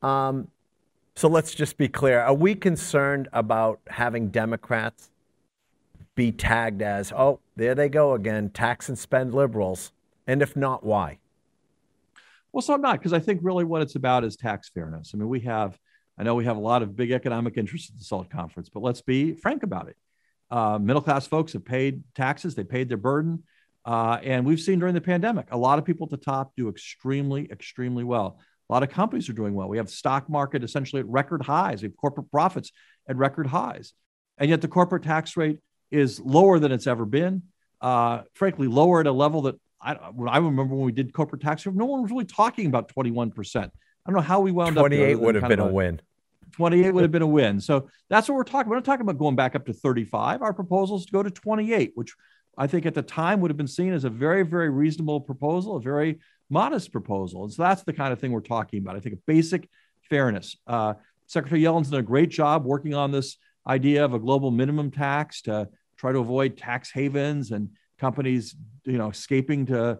Um, 0.00 0.48
so 1.14 1.28
let's 1.28 1.54
just 1.54 1.76
be 1.76 1.88
clear. 1.88 2.20
Are 2.20 2.34
we 2.34 2.54
concerned 2.54 3.28
about 3.32 3.80
having 3.88 4.28
Democrats 4.28 5.10
be 6.14 6.32
tagged 6.32 6.82
as, 6.82 7.12
oh, 7.12 7.40
there 7.56 7.74
they 7.74 7.88
go 7.88 8.14
again, 8.14 8.50
tax 8.50 8.88
and 8.88 8.98
spend 8.98 9.34
liberals? 9.34 9.92
And 10.26 10.40
if 10.40 10.56
not, 10.56 10.84
why? 10.84 11.18
Well, 12.52 12.62
so 12.62 12.74
I'm 12.74 12.80
not, 12.80 12.98
because 12.98 13.12
I 13.12 13.18
think 13.18 13.40
really 13.42 13.64
what 13.64 13.82
it's 13.82 13.96
about 13.96 14.24
is 14.24 14.36
tax 14.36 14.68
fairness. 14.68 15.12
I 15.14 15.18
mean, 15.18 15.28
we 15.28 15.40
have, 15.40 15.78
I 16.22 16.24
know 16.24 16.36
we 16.36 16.44
have 16.44 16.56
a 16.56 16.60
lot 16.60 16.82
of 16.82 16.94
big 16.94 17.10
economic 17.10 17.56
interests 17.56 17.90
at 17.90 17.98
the 17.98 18.04
SALT 18.04 18.30
conference, 18.30 18.68
but 18.68 18.80
let's 18.80 19.00
be 19.00 19.34
frank 19.34 19.64
about 19.64 19.88
it. 19.88 19.96
Uh, 20.52 20.78
middle 20.78 21.02
class 21.02 21.26
folks 21.26 21.52
have 21.54 21.64
paid 21.64 22.04
taxes, 22.14 22.54
they 22.54 22.62
paid 22.62 22.88
their 22.88 22.96
burden. 22.96 23.42
Uh, 23.84 24.20
and 24.22 24.46
we've 24.46 24.60
seen 24.60 24.78
during 24.78 24.94
the 24.94 25.00
pandemic, 25.00 25.48
a 25.50 25.58
lot 25.58 25.80
of 25.80 25.84
people 25.84 26.06
at 26.06 26.10
the 26.12 26.24
top 26.24 26.52
do 26.56 26.68
extremely, 26.68 27.50
extremely 27.50 28.04
well. 28.04 28.38
A 28.70 28.72
lot 28.72 28.84
of 28.84 28.88
companies 28.88 29.28
are 29.28 29.32
doing 29.32 29.52
well. 29.52 29.66
We 29.68 29.78
have 29.78 29.90
stock 29.90 30.30
market 30.30 30.62
essentially 30.62 31.00
at 31.00 31.08
record 31.08 31.42
highs. 31.42 31.82
We 31.82 31.88
have 31.88 31.96
corporate 31.96 32.30
profits 32.30 32.70
at 33.08 33.16
record 33.16 33.48
highs. 33.48 33.92
And 34.38 34.48
yet 34.48 34.60
the 34.60 34.68
corporate 34.68 35.02
tax 35.02 35.36
rate 35.36 35.58
is 35.90 36.20
lower 36.20 36.60
than 36.60 36.70
it's 36.70 36.86
ever 36.86 37.04
been. 37.04 37.42
Uh, 37.80 38.20
frankly, 38.34 38.68
lower 38.68 39.00
at 39.00 39.08
a 39.08 39.12
level 39.12 39.42
that 39.42 39.56
I, 39.80 39.94
I 39.94 40.38
remember 40.38 40.76
when 40.76 40.84
we 40.86 40.92
did 40.92 41.12
corporate 41.12 41.42
tax, 41.42 41.66
no 41.66 41.84
one 41.84 42.02
was 42.02 42.12
really 42.12 42.26
talking 42.26 42.66
about 42.66 42.94
21%. 42.94 43.56
I 43.56 44.10
don't 44.10 44.14
know 44.14 44.20
how 44.20 44.38
we 44.38 44.52
wound 44.52 44.76
28 44.76 44.78
up. 44.78 45.00
28 45.00 45.14
would 45.16 45.34
have 45.34 45.48
been 45.48 45.58
a, 45.58 45.66
a 45.66 45.72
win. 45.72 46.00
28 46.52 46.92
would 46.92 47.02
have 47.02 47.10
been 47.10 47.22
a 47.22 47.26
win. 47.26 47.60
So 47.60 47.88
that's 48.08 48.28
what 48.28 48.36
we're 48.36 48.44
talking. 48.44 48.68
About. 48.68 48.76
We're 48.76 48.80
talking 48.80 49.02
about 49.02 49.18
going 49.18 49.36
back 49.36 49.54
up 49.54 49.66
to 49.66 49.72
35. 49.72 50.42
Our 50.42 50.52
proposal 50.52 50.98
is 50.98 51.06
to 51.06 51.12
go 51.12 51.22
to 51.22 51.30
28, 51.30 51.92
which 51.94 52.14
I 52.56 52.66
think 52.66 52.86
at 52.86 52.94
the 52.94 53.02
time 53.02 53.40
would 53.40 53.50
have 53.50 53.56
been 53.56 53.66
seen 53.66 53.92
as 53.92 54.04
a 54.04 54.10
very, 54.10 54.42
very 54.42 54.70
reasonable 54.70 55.20
proposal, 55.20 55.76
a 55.76 55.80
very 55.80 56.20
modest 56.50 56.92
proposal. 56.92 57.44
And 57.44 57.52
so 57.52 57.62
that's 57.62 57.82
the 57.82 57.92
kind 57.92 58.12
of 58.12 58.18
thing 58.18 58.30
we're 58.32 58.40
talking 58.40 58.78
about. 58.80 58.96
I 58.96 59.00
think 59.00 59.14
a 59.14 59.22
basic 59.26 59.68
fairness. 60.08 60.56
Uh, 60.66 60.94
Secretary 61.26 61.62
Yellen's 61.62 61.88
done 61.90 62.00
a 62.00 62.02
great 62.02 62.28
job 62.28 62.64
working 62.64 62.94
on 62.94 63.10
this 63.10 63.38
idea 63.66 64.04
of 64.04 64.12
a 64.12 64.18
global 64.18 64.50
minimum 64.50 64.90
tax 64.90 65.42
to 65.42 65.68
try 65.96 66.12
to 66.12 66.18
avoid 66.18 66.58
tax 66.58 66.90
havens 66.90 67.52
and 67.52 67.70
companies, 67.98 68.54
you 68.84 68.98
know, 68.98 69.08
escaping 69.08 69.66
to 69.66 69.98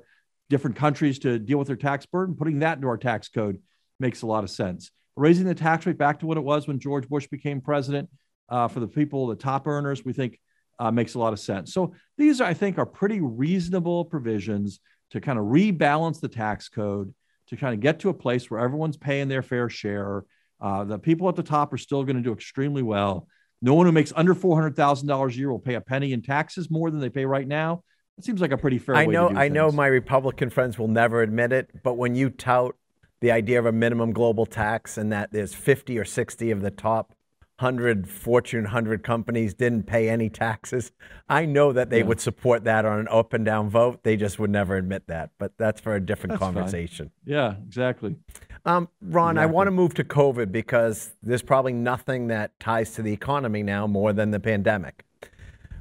different 0.51 0.77
countries 0.77 1.19
to 1.21 1.39
deal 1.39 1.59
with 1.59 1.69
their 1.69 1.77
tax 1.77 2.05
burden. 2.05 2.35
Putting 2.35 2.59
that 2.59 2.77
into 2.77 2.89
our 2.89 2.99
tax 2.99 3.29
code 3.29 3.59
makes 3.99 4.23
a 4.23 4.27
lot 4.27 4.45
of 4.45 4.51
sense. 4.51 4.91
Raising 5.17 5.47
the 5.47 5.55
tax 5.55 5.87
rate 5.87 5.99
back 5.99 6.21
to 6.21 6.27
what 6.27 6.37
it 6.37 6.43
was 6.43 6.67
when 6.67 6.79
George 6.79 7.09
Bush 7.09 7.27
became 7.27 7.61
president 7.61 8.09
uh, 8.49 8.69
for 8.69 8.81
the 8.81 8.89
people, 8.89 9.27
the 9.27 9.37
top 9.37 9.67
earners, 9.67 10.05
we 10.05 10.13
think 10.13 10.39
uh, 10.79 10.91
makes 10.91 11.15
a 11.15 11.19
lot 11.19 11.33
of 11.33 11.41
sense. 11.41 11.73
So 11.73 11.95
these, 12.17 12.41
I 12.41 12.55
think, 12.55 12.79
are 12.79 12.87
pretty 12.87 13.21
reasonable 13.21 14.05
provisions 14.05 14.81
to 15.11 15.21
kind 15.21 15.39
of 15.39 15.47
rebalance 15.47 16.21
the 16.21 16.29
tax 16.29 16.69
code 16.69 17.15
to 17.49 17.57
kind 17.57 17.75
of 17.75 17.81
get 17.81 18.01
to 18.01 18.09
a 18.09 18.15
place 18.15 18.51
where 18.51 18.61
everyone's 18.61 18.97
paying 18.97 19.29
their 19.29 19.43
fair 19.43 19.69
share. 19.69 20.25
Uh, 20.61 20.85
the 20.85 20.99
people 20.99 21.29
at 21.29 21.37
the 21.37 21.43
top 21.43 21.73
are 21.73 21.79
still 21.79 22.05
going 22.05 22.17
to 22.17 22.23
do 22.23 22.33
extremely 22.33 22.83
well. 22.83 23.27
No 23.61 23.75
one 23.75 23.87
who 23.87 23.93
makes 23.93 24.13
under 24.17 24.35
four 24.35 24.57
hundred 24.57 24.75
thousand 24.75 25.09
dollars 25.09 25.35
a 25.35 25.39
year 25.39 25.51
will 25.51 25.59
pay 25.59 25.75
a 25.75 25.81
penny 25.81 26.13
in 26.13 26.23
taxes 26.23 26.71
more 26.71 26.91
than 26.91 27.01
they 27.01 27.11
pay 27.11 27.27
right 27.27 27.47
now. 27.47 27.85
It 28.19 28.25
seems 28.25 28.41
like 28.41 28.53
a 28.53 28.59
pretty 28.59 28.79
fair. 28.79 28.97
I 28.97 29.07
know. 29.07 29.29
I 29.29 29.49
know 29.49 29.71
my 29.71 29.87
Republican 29.87 30.51
friends 30.51 30.79
will 30.79 30.89
never 30.89 31.23
admit 31.23 31.53
it, 31.53 31.71
but 31.83 31.95
when 31.95 32.15
you 32.15 32.31
tout 32.31 32.75
the 33.23 33.31
idea 33.31 33.57
of 33.57 33.67
a 33.67 33.73
minimum 33.73 34.13
global 34.13 34.45
tax 34.45 34.99
and 34.99 35.13
that 35.13 35.31
there's 35.31 35.55
50 35.55 35.97
or 35.97 36.05
60 36.05 36.51
of 36.51 36.61
the 36.61 36.73
top 36.73 37.15
100 37.59 38.09
Fortune 38.09 38.65
100 38.65 39.05
companies 39.05 39.55
didn't 39.55 39.85
pay 39.85 40.09
any 40.09 40.29
taxes. 40.29 40.91
I 41.29 41.47
know 41.47 41.73
that 41.73 41.89
they 41.89 41.99
yeah. 41.99 42.05
would 42.07 42.21
support 42.21 42.65
that 42.65 42.85
on 42.85 42.99
an 42.99 43.09
up 43.09 43.33
and 43.33 43.45
down 43.45 43.71
vote. 43.71 44.03
They 44.03 44.17
just 44.17 44.41
would 44.41 44.51
never 44.51 44.75
admit 44.77 45.07
that. 45.07 45.31
But 45.39 45.53
that's 45.57 45.81
for 45.81 45.95
a 45.95 46.01
different 46.01 46.33
that's 46.33 46.41
conversation. 46.41 47.13
Fine. 47.25 47.33
Yeah, 47.33 47.55
exactly. 47.65 48.17
Um, 48.65 48.89
Ron, 49.01 49.37
exactly. 49.37 49.43
I 49.43 49.47
want 49.47 49.69
to 49.69 49.71
move 49.71 49.95
to 49.95 50.05
COVID 50.05 50.51
because 50.51 51.15
there's 51.23 51.43
probably 51.43 51.75
nothing 51.75 52.27
that 52.27 52.59
ties 52.59 52.93
to 52.95 53.03
the 53.03 53.13
economy 53.13 53.63
now 53.63 53.87
more 53.87 54.13
than 54.13 54.33
the 54.33 54.41
pandemic. 54.41 55.05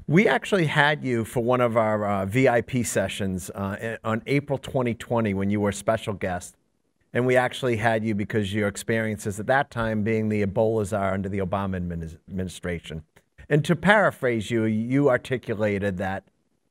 We 0.06 0.28
actually 0.28 0.68
had 0.68 1.04
you 1.04 1.26
for 1.26 1.44
one 1.44 1.62
of 1.62 1.76
our 1.76 2.06
uh, 2.06 2.26
VIP 2.28 2.86
sessions 2.86 3.50
uh, 3.56 3.98
on 4.04 4.22
April 4.28 4.60
2020 4.60 5.34
when 5.34 5.50
you 5.50 5.60
were 5.60 5.70
a 5.70 5.74
special 5.74 6.14
guest 6.14 6.56
and 7.14 7.26
we 7.26 7.36
actually 7.36 7.76
had 7.76 8.04
you 8.04 8.16
because 8.16 8.54
your 8.54 8.68
experiences 8.68 9.40
at 9.40 9.48
that 9.48 9.70
time 9.70 10.04
being 10.04 10.30
the 10.30 10.46
Ebola 10.46 10.86
czar 10.86 11.14
under 11.14 11.30
the 11.30 11.40
Obama 11.40 11.76
administration. 11.76 13.04
And 13.50 13.66
to 13.66 13.76
paraphrase 13.76 14.50
you, 14.50 14.64
you 14.64 15.10
articulated 15.10 15.98
that 15.98 16.24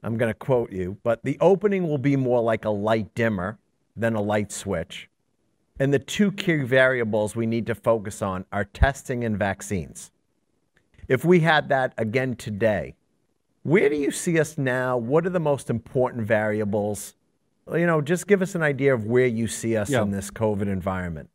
I'm 0.02 0.16
going 0.16 0.30
to 0.30 0.38
quote 0.38 0.72
you, 0.72 0.96
but 1.02 1.22
the 1.24 1.36
opening 1.40 1.86
will 1.86 1.98
be 1.98 2.16
more 2.16 2.40
like 2.40 2.64
a 2.64 2.70
light 2.70 3.14
dimmer 3.14 3.58
than 3.94 4.14
a 4.14 4.22
light 4.22 4.50
switch. 4.50 5.08
And 5.78 5.92
the 5.92 5.98
two 5.98 6.32
key 6.32 6.62
variables 6.62 7.36
we 7.36 7.46
need 7.46 7.66
to 7.66 7.74
focus 7.74 8.22
on 8.22 8.46
are 8.50 8.64
testing 8.64 9.24
and 9.24 9.38
vaccines. 9.38 10.10
If 11.08 11.24
we 11.24 11.40
had 11.40 11.68
that 11.68 11.92
again 11.98 12.36
today, 12.36 12.94
where 13.62 13.90
do 13.90 13.96
you 13.96 14.10
see 14.10 14.38
us 14.38 14.56
now? 14.56 14.96
What 14.96 15.26
are 15.26 15.30
the 15.30 15.40
most 15.40 15.68
important 15.68 16.26
variables? 16.26 17.14
You 17.76 17.86
know, 17.86 18.00
just 18.00 18.26
give 18.26 18.42
us 18.42 18.54
an 18.54 18.62
idea 18.62 18.94
of 18.94 19.04
where 19.04 19.26
you 19.26 19.46
see 19.46 19.76
us 19.76 19.90
yeah. 19.90 20.02
in 20.02 20.10
this 20.10 20.30
COVID 20.30 20.62
environment. 20.62 21.30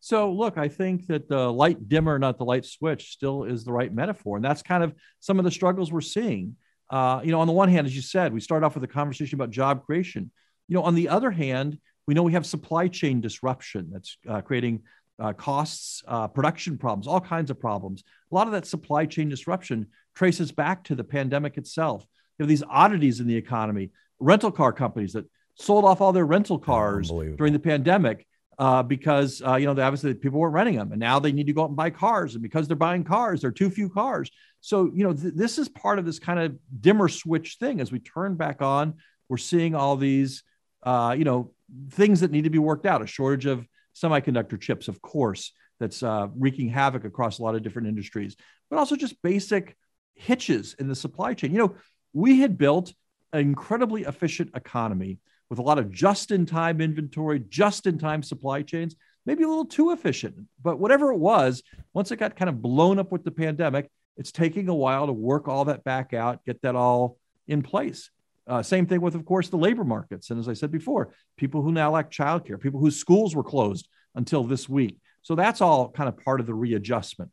So, 0.00 0.32
look, 0.32 0.58
I 0.58 0.68
think 0.68 1.06
that 1.08 1.28
the 1.28 1.52
light 1.52 1.88
dimmer, 1.88 2.18
not 2.18 2.38
the 2.38 2.44
light 2.44 2.64
switch, 2.64 3.10
still 3.10 3.44
is 3.44 3.64
the 3.64 3.72
right 3.72 3.92
metaphor. 3.92 4.36
And 4.36 4.44
that's 4.44 4.62
kind 4.62 4.84
of 4.84 4.94
some 5.20 5.38
of 5.38 5.44
the 5.44 5.50
struggles 5.50 5.90
we're 5.90 6.00
seeing. 6.00 6.56
Uh, 6.88 7.20
you 7.24 7.32
know, 7.32 7.40
on 7.40 7.46
the 7.46 7.52
one 7.52 7.68
hand, 7.68 7.86
as 7.86 7.94
you 7.94 8.02
said, 8.02 8.32
we 8.32 8.40
start 8.40 8.62
off 8.62 8.74
with 8.74 8.84
a 8.84 8.88
conversation 8.88 9.36
about 9.36 9.50
job 9.50 9.84
creation. 9.84 10.30
You 10.68 10.74
know, 10.74 10.82
on 10.82 10.94
the 10.94 11.08
other 11.08 11.30
hand, 11.30 11.78
we 12.06 12.14
know 12.14 12.22
we 12.22 12.32
have 12.32 12.46
supply 12.46 12.88
chain 12.88 13.20
disruption 13.20 13.90
that's 13.92 14.16
uh, 14.28 14.40
creating 14.40 14.82
uh, 15.18 15.32
costs, 15.32 16.02
uh, 16.06 16.28
production 16.28 16.78
problems, 16.78 17.06
all 17.06 17.20
kinds 17.20 17.50
of 17.50 17.58
problems. 17.58 18.04
A 18.30 18.34
lot 18.34 18.46
of 18.46 18.52
that 18.52 18.66
supply 18.66 19.04
chain 19.04 19.28
disruption 19.28 19.88
traces 20.14 20.52
back 20.52 20.84
to 20.84 20.94
the 20.94 21.04
pandemic 21.04 21.58
itself. 21.58 22.06
You 22.38 22.44
know, 22.44 22.48
these 22.48 22.62
oddities 22.68 23.20
in 23.20 23.26
the 23.26 23.36
economy 23.36 23.90
rental 24.20 24.50
car 24.50 24.72
companies 24.72 25.12
that 25.12 25.24
sold 25.54 25.84
off 25.84 26.00
all 26.00 26.12
their 26.12 26.26
rental 26.26 26.58
cars 26.58 27.10
during 27.36 27.52
the 27.52 27.58
pandemic 27.58 28.26
uh, 28.58 28.82
because 28.82 29.40
uh, 29.46 29.54
you 29.54 29.66
know 29.66 29.82
obviously 29.82 30.12
people 30.14 30.40
weren't 30.40 30.54
renting 30.54 30.76
them, 30.76 30.90
and 30.90 31.00
now 31.00 31.18
they 31.18 31.32
need 31.32 31.46
to 31.46 31.52
go 31.52 31.62
out 31.62 31.68
and 31.68 31.76
buy 31.76 31.90
cars, 31.90 32.34
and 32.34 32.42
because 32.42 32.66
they're 32.66 32.76
buying 32.76 33.04
cars, 33.04 33.40
there 33.40 33.48
are 33.48 33.52
too 33.52 33.70
few 33.70 33.88
cars. 33.88 34.30
So 34.60 34.90
you 34.92 35.04
know 35.04 35.12
th- 35.12 35.34
this 35.34 35.58
is 35.58 35.68
part 35.68 35.98
of 35.98 36.04
this 36.04 36.18
kind 36.18 36.40
of 36.40 36.58
dimmer 36.80 37.08
switch 37.08 37.56
thing. 37.60 37.80
As 37.80 37.92
we 37.92 38.00
turn 38.00 38.34
back 38.34 38.60
on, 38.60 38.94
we're 39.28 39.36
seeing 39.36 39.74
all 39.74 39.96
these 39.96 40.42
uh, 40.82 41.14
you 41.16 41.24
know 41.24 41.52
things 41.90 42.20
that 42.20 42.32
need 42.32 42.44
to 42.44 42.50
be 42.50 42.58
worked 42.58 42.86
out. 42.86 43.00
A 43.00 43.06
shortage 43.06 43.46
of 43.46 43.66
semiconductor 43.94 44.60
chips, 44.60 44.88
of 44.88 45.00
course, 45.00 45.52
that's 45.78 46.02
uh, 46.02 46.26
wreaking 46.36 46.68
havoc 46.68 47.04
across 47.04 47.38
a 47.38 47.42
lot 47.42 47.54
of 47.54 47.62
different 47.62 47.86
industries, 47.86 48.36
but 48.70 48.78
also 48.78 48.96
just 48.96 49.22
basic 49.22 49.76
hitches 50.16 50.74
in 50.80 50.88
the 50.88 50.96
supply 50.96 51.34
chain. 51.34 51.52
You 51.52 51.58
know, 51.58 51.76
we 52.12 52.40
had 52.40 52.58
built 52.58 52.92
incredibly 53.32 54.02
efficient 54.02 54.50
economy 54.54 55.18
with 55.50 55.58
a 55.58 55.62
lot 55.62 55.78
of 55.78 55.90
just 55.90 56.30
in 56.30 56.46
time 56.46 56.80
inventory, 56.80 57.40
just 57.48 57.86
in 57.86 57.98
time 57.98 58.22
supply 58.22 58.62
chains, 58.62 58.96
maybe 59.24 59.44
a 59.44 59.48
little 59.48 59.64
too 59.64 59.92
efficient. 59.92 60.34
But 60.62 60.78
whatever 60.78 61.12
it 61.12 61.18
was, 61.18 61.62
once 61.92 62.10
it 62.10 62.16
got 62.16 62.36
kind 62.36 62.48
of 62.48 62.62
blown 62.62 62.98
up 62.98 63.12
with 63.12 63.24
the 63.24 63.30
pandemic, 63.30 63.90
it's 64.16 64.32
taking 64.32 64.68
a 64.68 64.74
while 64.74 65.06
to 65.06 65.12
work 65.12 65.48
all 65.48 65.66
that 65.66 65.84
back 65.84 66.12
out, 66.12 66.44
get 66.44 66.60
that 66.62 66.74
all 66.74 67.18
in 67.46 67.62
place. 67.62 68.10
Uh, 68.46 68.62
same 68.62 68.86
thing 68.86 69.00
with, 69.00 69.14
of 69.14 69.24
course, 69.24 69.48
the 69.48 69.58
labor 69.58 69.84
markets. 69.84 70.30
And 70.30 70.40
as 70.40 70.48
I 70.48 70.54
said 70.54 70.72
before, 70.72 71.14
people 71.36 71.62
who 71.62 71.70
now 71.70 71.90
lack 71.90 72.10
childcare, 72.10 72.60
people 72.60 72.80
whose 72.80 72.96
schools 72.96 73.36
were 73.36 73.44
closed 73.44 73.88
until 74.14 74.44
this 74.44 74.68
week. 74.68 74.96
So 75.22 75.34
that's 75.34 75.60
all 75.60 75.90
kind 75.90 76.08
of 76.08 76.16
part 76.24 76.40
of 76.40 76.46
the 76.46 76.54
readjustment. 76.54 77.30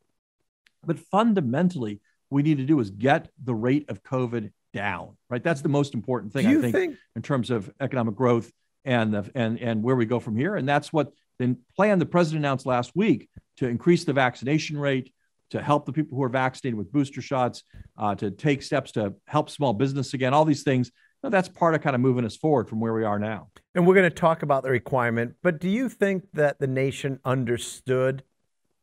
But 0.86 1.00
fundamentally, 1.00 2.02
we 2.30 2.44
need 2.44 2.58
to 2.58 2.66
do 2.66 2.80
is 2.80 2.90
get 2.90 3.30
the 3.44 3.56
rate 3.56 3.90
of 3.90 4.04
COVID 4.04 4.52
down, 4.76 5.16
right? 5.30 5.42
That's 5.42 5.62
the 5.62 5.70
most 5.70 5.94
important 5.94 6.34
thing, 6.34 6.46
I 6.46 6.60
think, 6.60 6.76
think, 6.76 6.98
in 7.16 7.22
terms 7.22 7.50
of 7.50 7.72
economic 7.80 8.14
growth 8.14 8.52
and, 8.84 9.14
the, 9.14 9.32
and, 9.34 9.58
and 9.58 9.82
where 9.82 9.96
we 9.96 10.06
go 10.06 10.20
from 10.20 10.36
here. 10.36 10.58
And 10.58 10.68
that's 10.68 10.92
what 10.92 11.14
the 11.40 11.56
plan 11.78 11.98
the 11.98 12.06
president 12.06 12.46
announced 12.46 12.66
last 12.66 12.92
week 12.94 13.30
to 13.58 13.68
increase 13.68 14.04
the 14.04 14.12
vaccination 14.12 14.78
rate, 14.78 15.14
to 15.52 15.62
help 15.62 15.86
the 15.86 15.94
people 15.94 16.18
who 16.18 16.24
are 16.24 16.30
vaccinated 16.30 16.78
with 16.78 16.92
booster 16.92 17.22
shots, 17.22 17.64
uh, 17.98 18.16
to 18.16 18.32
take 18.32 18.62
steps 18.62 18.92
to 18.92 19.16
help 19.28 19.50
small 19.50 19.74
business 19.74 20.14
again, 20.14 20.34
all 20.34 20.44
these 20.44 20.64
things. 20.64 20.92
that's 21.24 21.48
part 21.48 21.74
of 21.74 21.82
kind 21.82 21.96
of 21.96 22.02
moving 22.02 22.26
us 22.26 22.36
forward 22.36 22.68
from 22.68 22.82
where 22.82 22.94
we 22.94 23.06
are 23.06 23.18
now. 23.18 23.48
And 23.74 23.88
we're 23.88 23.96
going 23.96 24.10
to 24.10 24.16
talk 24.16 24.44
about 24.44 24.64
the 24.64 24.72
requirement, 24.72 25.36
but 25.42 25.60
do 25.60 25.70
you 25.70 25.88
think 25.88 26.26
that 26.34 26.60
the 26.60 26.68
nation 26.68 27.20
understood 27.24 28.24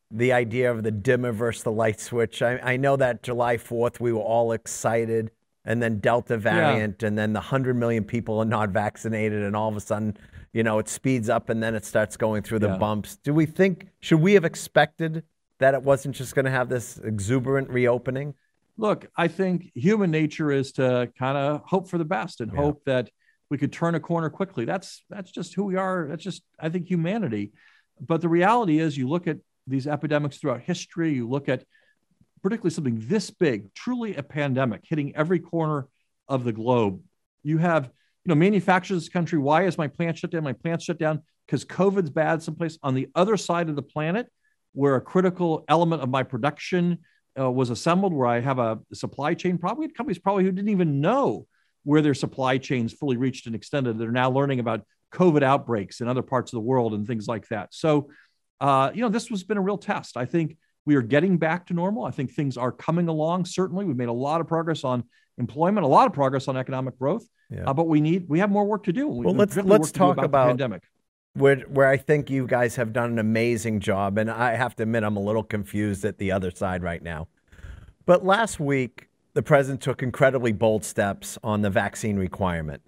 the 0.09 0.33
idea 0.33 0.71
of 0.71 0.81
the 0.81 0.91
dimmer 0.91 1.31
versus 1.31 1.61
the 1.61 1.71
light 1.71 1.99
switch? 1.99 2.41
I, 2.41 2.57
I 2.57 2.77
know 2.77 2.95
that 2.95 3.21
July 3.21 3.57
4th, 3.57 3.99
we 3.99 4.11
were 4.11 4.21
all 4.21 4.53
excited 4.53 5.29
and 5.65 5.81
then 5.81 5.99
Delta 5.99 6.37
variant, 6.37 7.01
yeah. 7.01 7.07
and 7.07 7.17
then 7.17 7.33
the 7.33 7.39
100 7.39 7.75
million 7.75 8.03
people 8.03 8.39
are 8.39 8.45
not 8.45 8.69
vaccinated, 8.69 9.43
and 9.43 9.55
all 9.55 9.69
of 9.69 9.75
a 9.75 9.79
sudden, 9.79 10.17
you 10.53 10.63
know, 10.63 10.79
it 10.79 10.87
speeds 10.87 11.29
up 11.29 11.49
and 11.49 11.61
then 11.61 11.75
it 11.75 11.83
starts 11.83 12.15
going 12.15 12.43
through 12.43 12.59
the 12.59 12.67
yeah. 12.67 12.77
bumps. 12.77 13.17
Do 13.17 13.33
we 13.33 13.45
think, 13.45 13.87
should 14.01 14.21
we 14.21 14.33
have 14.33 14.45
expected 14.45 15.23
that 15.59 15.73
it 15.73 15.81
wasn't 15.81 16.15
just 16.15 16.35
going 16.35 16.45
to 16.45 16.51
have 16.51 16.69
this 16.69 16.99
exuberant 16.99 17.69
reopening? 17.69 18.35
Look, 18.77 19.07
I 19.15 19.27
think 19.27 19.71
human 19.73 20.11
nature 20.11 20.51
is 20.51 20.71
to 20.73 21.11
kind 21.17 21.37
of 21.37 21.61
hope 21.65 21.89
for 21.89 21.97
the 21.97 22.05
best 22.05 22.39
and 22.39 22.51
yeah. 22.51 22.59
hope 22.59 22.83
that 22.85 23.09
we 23.49 23.57
could 23.57 23.73
turn 23.73 23.95
a 23.95 23.99
corner 23.99 24.29
quickly. 24.29 24.65
That's 24.65 25.03
that's 25.09 25.31
just 25.31 25.53
who 25.53 25.63
we 25.65 25.75
are. 25.75 26.07
That's 26.09 26.23
just 26.23 26.43
I 26.59 26.69
think 26.69 26.87
humanity. 26.87 27.51
But 27.99 28.21
the 28.21 28.29
reality 28.29 28.79
is, 28.79 28.97
you 28.97 29.07
look 29.07 29.27
at 29.27 29.37
these 29.67 29.85
epidemics 29.85 30.37
throughout 30.37 30.61
history. 30.61 31.13
You 31.13 31.29
look 31.29 31.49
at 31.49 31.63
particularly 32.43 32.73
something 32.73 33.01
this 33.07 33.31
big, 33.31 33.73
truly 33.73 34.15
a 34.15 34.23
pandemic 34.23 34.81
hitting 34.83 35.15
every 35.15 35.39
corner 35.39 35.87
of 36.27 36.43
the 36.43 36.51
globe. 36.51 37.01
You 37.41 37.57
have, 37.57 37.85
you 37.85 38.29
know, 38.29 38.35
manufacturers 38.35 39.09
country. 39.09 39.39
Why 39.39 39.65
is 39.65 39.77
my 39.77 39.87
plant 39.87 40.17
shut 40.17 40.31
down? 40.31 40.43
My 40.43 40.53
plant 40.53 40.81
shut 40.81 40.99
down 40.99 41.23
because 41.47 41.65
COVID's 41.65 42.09
bad 42.09 42.43
someplace 42.43 42.77
on 42.83 42.93
the 42.93 43.07
other 43.15 43.37
side 43.37 43.69
of 43.69 43.75
the 43.75 43.81
planet, 43.81 44.27
where 44.73 44.95
a 44.95 45.01
critical 45.01 45.65
element 45.67 46.01
of 46.01 46.09
my 46.09 46.23
production 46.23 46.99
uh, 47.39 47.49
was 47.49 47.69
assembled, 47.69 48.13
where 48.13 48.27
I 48.27 48.39
have 48.39 48.59
a 48.59 48.79
supply 48.93 49.33
chain. 49.33 49.57
Probably 49.57 49.87
companies 49.87 50.19
probably 50.19 50.43
who 50.43 50.51
didn't 50.51 50.69
even 50.69 51.01
know 51.01 51.47
where 51.83 52.01
their 52.01 52.13
supply 52.13 52.57
chains 52.57 52.93
fully 52.93 53.17
reached 53.17 53.45
and 53.45 53.55
extended. 53.55 53.97
They're 53.97 54.11
now 54.11 54.31
learning 54.31 54.59
about 54.59 54.85
COVID 55.13 55.43
outbreaks 55.43 56.01
in 56.01 56.07
other 56.07 56.21
parts 56.21 56.51
of 56.51 56.57
the 56.57 56.61
world 56.61 56.93
and 56.93 57.05
things 57.05 57.27
like 57.27 57.47
that. 57.49 57.73
So, 57.73 58.09
uh, 58.59 58.91
you 58.93 59.01
know, 59.01 59.09
this 59.09 59.27
has 59.27 59.43
been 59.43 59.57
a 59.57 59.61
real 59.61 59.77
test. 59.77 60.17
I 60.17 60.25
think 60.25 60.57
we 60.85 60.95
are 60.95 61.01
getting 61.01 61.37
back 61.37 61.67
to 61.67 61.73
normal. 61.73 62.05
I 62.05 62.11
think 62.11 62.31
things 62.31 62.57
are 62.57 62.71
coming 62.71 63.07
along. 63.07 63.45
Certainly, 63.45 63.85
we've 63.85 63.95
made 63.95 64.09
a 64.09 64.13
lot 64.13 64.41
of 64.41 64.47
progress 64.47 64.83
on 64.83 65.03
employment, 65.37 65.85
a 65.85 65.87
lot 65.87 66.07
of 66.07 66.13
progress 66.13 66.47
on 66.47 66.57
economic 66.57 66.97
growth. 66.99 67.27
Yeah. 67.49 67.63
Uh, 67.67 67.73
but 67.73 67.87
we 67.87 68.01
need 68.01 68.25
we 68.27 68.39
have 68.39 68.49
more 68.49 68.65
work 68.65 68.83
to 68.85 68.93
do. 68.93 69.07
We, 69.07 69.25
well, 69.25 69.35
let's 69.35 69.55
let's 69.55 69.91
talk 69.91 70.13
about, 70.13 70.25
about 70.25 70.47
pandemic. 70.47 70.83
Where, 71.35 71.57
where 71.61 71.87
I 71.87 71.97
think 71.97 72.29
you 72.29 72.45
guys 72.45 72.75
have 72.75 72.93
done 72.93 73.11
an 73.11 73.17
amazing 73.17 73.79
job, 73.79 74.19
and 74.19 74.29
I 74.29 74.55
have 74.55 74.75
to 74.75 74.83
admit 74.83 75.03
I'm 75.03 75.17
a 75.17 75.21
little 75.21 75.43
confused 75.43 76.05
at 76.05 76.19
the 76.19 76.31
other 76.31 76.51
side 76.51 76.83
right 76.83 77.01
now. 77.01 77.27
But 78.05 78.23
last 78.23 78.59
week, 78.59 79.09
the 79.33 79.41
president 79.41 79.81
took 79.81 80.03
incredibly 80.03 80.51
bold 80.51 80.85
steps 80.85 81.39
on 81.43 81.63
the 81.63 81.71
vaccine 81.71 82.17
requirement. 82.17 82.83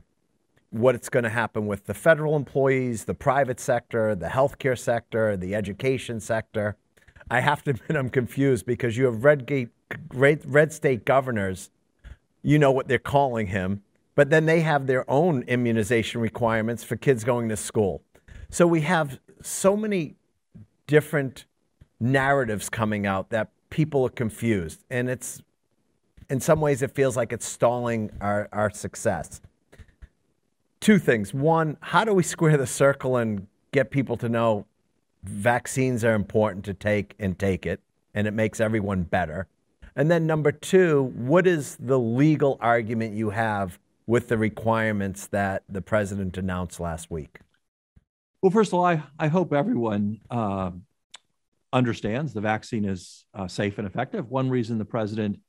What 0.70 0.94
it's 0.94 1.10
going 1.10 1.24
to 1.24 1.30
happen 1.30 1.66
with 1.66 1.86
the 1.86 1.96
federal 1.96 2.36
employees, 2.36 3.06
the 3.06 3.16
private 3.16 3.60
sector, 3.60 4.14
the 4.14 4.28
healthcare 4.28 4.78
sector, 4.78 5.36
the 5.36 5.56
education 5.56 6.20
sector. 6.20 6.78
I 7.30 7.40
have 7.42 7.64
to 7.64 7.72
admit 7.72 7.98
I'm 7.98 8.10
confused 8.10 8.66
because 8.66 8.98
you 8.98 9.06
have 9.06 9.24
red, 9.24 9.46
gate, 9.46 9.70
red, 10.14 10.42
red 10.46 10.74
state 10.74 11.06
governors. 11.06 11.70
You 12.42 12.60
know 12.60 12.72
what 12.72 12.88
they're 12.88 13.00
calling 13.00 13.48
him, 13.48 13.82
but 14.14 14.30
then 14.30 14.46
they 14.46 14.62
have 14.62 14.88
their 14.88 15.10
own 15.10 15.44
immunization 15.44 16.22
requirements 16.22 16.84
for 16.84 16.96
kids 16.96 17.24
going 17.24 17.50
to 17.50 17.58
school. 17.58 18.04
So 18.50 18.68
we 18.68 18.82
have 18.82 19.20
so 19.42 19.76
many 19.76 20.16
different 20.88 21.46
narratives 22.00 22.70
coming 22.70 23.08
out 23.08 23.30
that 23.32 23.50
people 23.70 24.06
are 24.06 24.10
confused, 24.10 24.84
and 24.90 25.10
it's 25.10 25.42
in 26.30 26.40
some 26.40 26.62
ways 26.62 26.82
it 26.82 26.92
feels 26.92 27.18
like 27.18 27.34
it's 27.34 27.46
stalling 27.46 28.12
our, 28.22 28.48
our 28.52 28.70
success. 28.70 29.42
two 30.80 31.00
things. 31.00 31.34
One, 31.34 31.78
how 31.82 32.06
do 32.06 32.14
we 32.14 32.24
square 32.24 32.58
the 32.58 32.68
circle 32.68 33.18
and 33.18 33.48
get 33.72 33.90
people 33.90 34.18
to 34.18 34.30
know 34.30 34.66
vaccines 35.28 36.04
are 36.04 36.14
important 36.14 36.66
to 36.66 36.74
take 36.74 37.16
and 37.20 37.38
take 37.38 37.66
it, 37.66 37.82
and 38.14 38.28
it 38.28 38.32
makes 38.32 38.60
everyone 38.60 39.04
better? 39.04 39.48
And 39.96 40.12
then 40.12 40.28
number 40.28 40.52
two, 40.52 41.14
what 41.16 41.48
is 41.48 41.78
the 41.80 42.00
legal 42.00 42.58
argument 42.62 43.16
you 43.16 43.30
have 43.30 43.80
with 44.08 44.28
the 44.28 44.38
requirements 44.38 45.28
that 45.28 45.64
the 45.70 45.82
president 45.82 46.38
announced 46.38 46.80
last 46.80 47.10
week? 47.10 47.40
Well, 48.42 48.52
first 48.52 48.70
of 48.70 48.76
all, 48.76 48.86
I, 48.86 49.02
I 49.18 49.28
hope 49.28 49.54
everyone 49.54 50.20
uh, 50.30 50.72
understands 51.74 52.34
the 52.34 52.42
vaccine 52.42 52.86
is 52.86 53.26
uh, 53.34 53.48
safe 53.48 53.78
and 53.78 53.88
effective. 53.88 54.30
One 54.30 54.50
reason 54.50 54.78
the 54.78 54.86
president 54.86 55.40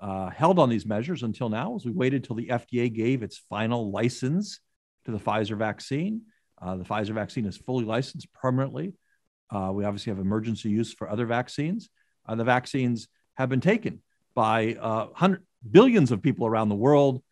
uh, 0.00 0.30
held 0.30 0.58
on 0.58 0.68
these 0.68 0.86
measures 0.86 1.22
until 1.22 1.48
now 1.48 1.70
was 1.70 1.84
we 1.84 1.92
waited 1.92 2.24
till 2.24 2.36
the 2.36 2.48
FDA 2.48 2.92
gave 2.92 3.22
its 3.22 3.38
final 3.50 3.90
license 3.90 4.60
to 5.04 5.10
the 5.10 5.18
Pfizer 5.18 5.56
vaccine. 5.56 6.22
Uh, 6.60 6.76
the 6.76 6.84
Pfizer 6.84 7.12
vaccine 7.12 7.46
is 7.46 7.56
fully 7.56 7.84
licensed 7.84 8.32
permanently. 8.32 8.94
Uh, 9.50 9.70
we 9.72 9.84
obviously 9.84 10.10
have 10.10 10.18
emergency 10.18 10.68
use 10.70 10.92
for 10.92 11.08
other 11.08 11.26
vaccines. 11.26 11.88
Uh, 12.26 12.34
the 12.34 12.44
vaccines 12.44 13.08
have 13.36 13.48
been 13.48 13.60
taken 13.60 14.02
by 14.34 14.76
billions 15.70 16.12
of 16.12 16.22
people 16.22 16.46
around 16.46 16.68
the 16.68 16.74
world. 16.74 17.22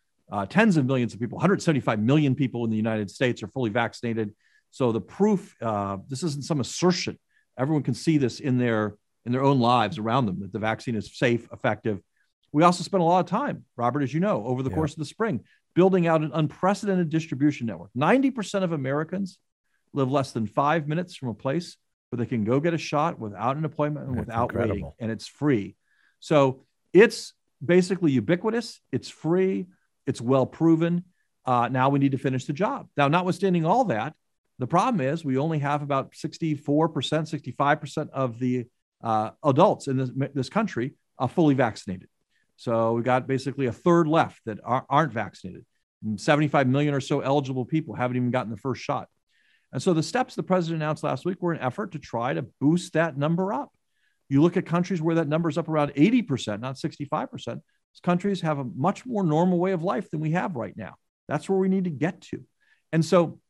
tens 0.49 0.77
of 0.77 0.85
millions 0.85 1.13
of 1.13 1.19
people, 1.19 1.37
175 1.37 1.99
million 1.99 2.35
people 2.35 2.63
in 2.63 2.71
the 2.71 2.77
United 2.77 3.09
States 3.11 3.43
are 3.43 3.47
fully 3.47 3.69
vaccinated. 3.69 4.33
So 4.71 4.91
the 4.91 4.99
proof, 4.99 5.55
uh, 5.61 5.97
this 6.09 6.21
isn't 6.23 6.43
some 6.43 6.59
assertion. 6.59 7.17
Everyone 7.57 7.83
can 7.83 7.93
see 7.93 8.17
this 8.17 8.41
in 8.41 8.57
their 8.57 8.97
in 9.25 9.31
their 9.31 9.41
own 9.41 9.59
lives 9.59 9.97
around 9.97 10.25
them 10.25 10.41
that 10.41 10.51
the 10.51 10.59
vaccine 10.59 10.95
is 10.95 11.17
safe, 11.17 11.47
effective. 11.51 11.99
We 12.51 12.63
also 12.63 12.83
spent 12.83 13.01
a 13.01 13.05
lot 13.05 13.21
of 13.21 13.25
time, 13.25 13.63
Robert, 13.75 14.03
as 14.03 14.13
you 14.13 14.19
know, 14.19 14.45
over 14.45 14.63
the 14.63 14.69
yeah. 14.69 14.75
course 14.75 14.91
of 14.91 14.99
the 14.99 15.05
spring, 15.05 15.45
building 15.75 16.07
out 16.07 16.21
an 16.21 16.31
unprecedented 16.33 17.09
distribution 17.09 17.67
network. 17.67 17.89
90% 17.97 18.63
of 18.63 18.71
Americans 18.71 19.39
live 19.93 20.11
less 20.11 20.31
than 20.31 20.45
five 20.45 20.87
minutes 20.87 21.15
from 21.15 21.29
a 21.29 21.33
place 21.33 21.77
where 22.09 22.17
they 22.17 22.25
can 22.25 22.43
go 22.43 22.59
get 22.59 22.73
a 22.73 22.77
shot 22.77 23.19
without 23.19 23.57
an 23.57 23.65
appointment 23.65 24.07
and 24.07 24.17
That's 24.17 24.27
without 24.27 24.51
incredible. 24.51 24.73
waiting, 24.73 24.91
and 24.99 25.11
it's 25.11 25.27
free. 25.27 25.75
So 26.19 26.63
it's 26.93 27.33
basically 27.63 28.11
ubiquitous, 28.11 28.79
it's 28.91 29.09
free, 29.09 29.67
it's 30.05 30.21
well 30.21 30.45
proven. 30.45 31.03
Uh, 31.45 31.67
now 31.69 31.89
we 31.89 31.99
need 31.99 32.11
to 32.11 32.17
finish 32.17 32.45
the 32.45 32.53
job. 32.53 32.87
Now, 32.97 33.07
notwithstanding 33.07 33.65
all 33.65 33.85
that, 33.85 34.13
the 34.57 34.67
problem 34.67 35.05
is 35.05 35.23
we 35.25 35.37
only 35.37 35.59
have 35.59 35.81
about 35.81 36.13
64%, 36.13 36.59
65% 36.63 38.09
of 38.11 38.39
the 38.39 38.65
uh, 39.03 39.31
adults 39.43 39.87
in 39.87 39.97
this, 39.97 40.09
this 40.33 40.49
country 40.49 40.93
are 41.19 41.27
fully 41.27 41.53
vaccinated. 41.53 42.07
So 42.55 42.93
we 42.93 43.03
got 43.03 43.27
basically 43.27 43.65
a 43.65 43.71
third 43.71 44.07
left 44.07 44.39
that 44.45 44.59
are, 44.63 44.85
aren't 44.89 45.13
vaccinated. 45.13 45.65
75 46.15 46.67
million 46.67 46.93
or 46.93 47.01
so 47.01 47.21
eligible 47.21 47.65
people 47.65 47.95
haven't 47.95 48.17
even 48.17 48.31
gotten 48.31 48.51
the 48.51 48.57
first 48.57 48.81
shot. 48.81 49.07
And 49.75 49.83
so 49.83 49.93
the 49.93 50.01
steps 50.01 50.35
the 50.35 50.41
president 50.41 50.81
announced 50.81 51.03
last 51.03 51.25
week 51.25 51.41
were 51.41 51.51
an 51.51 51.59
effort 51.59 51.91
to 51.91 51.99
try 51.99 52.33
to 52.33 52.43
boost 52.61 52.93
that 52.93 53.17
number 53.17 53.51
up. 53.51 53.73
You 54.29 54.41
look 54.41 54.55
at 54.55 54.65
countries 54.65 55.01
where 55.01 55.15
that 55.15 55.27
number 55.27 55.49
is 55.49 55.57
up 55.57 55.67
around 55.67 55.93
80%, 55.95 56.61
not 56.61 56.77
65%. 56.77 57.45
Those 57.45 57.61
countries 58.01 58.39
have 58.39 58.57
a 58.57 58.63
much 58.63 59.05
more 59.05 59.21
normal 59.21 59.59
way 59.59 59.73
of 59.73 59.83
life 59.83 60.09
than 60.09 60.21
we 60.21 60.31
have 60.31 60.55
right 60.55 60.77
now. 60.77 60.95
That's 61.27 61.49
where 61.49 61.59
we 61.59 61.67
need 61.67 61.83
to 61.83 61.89
get 61.89 62.21
to. 62.21 62.45
And 62.93 63.03
so 63.03 63.41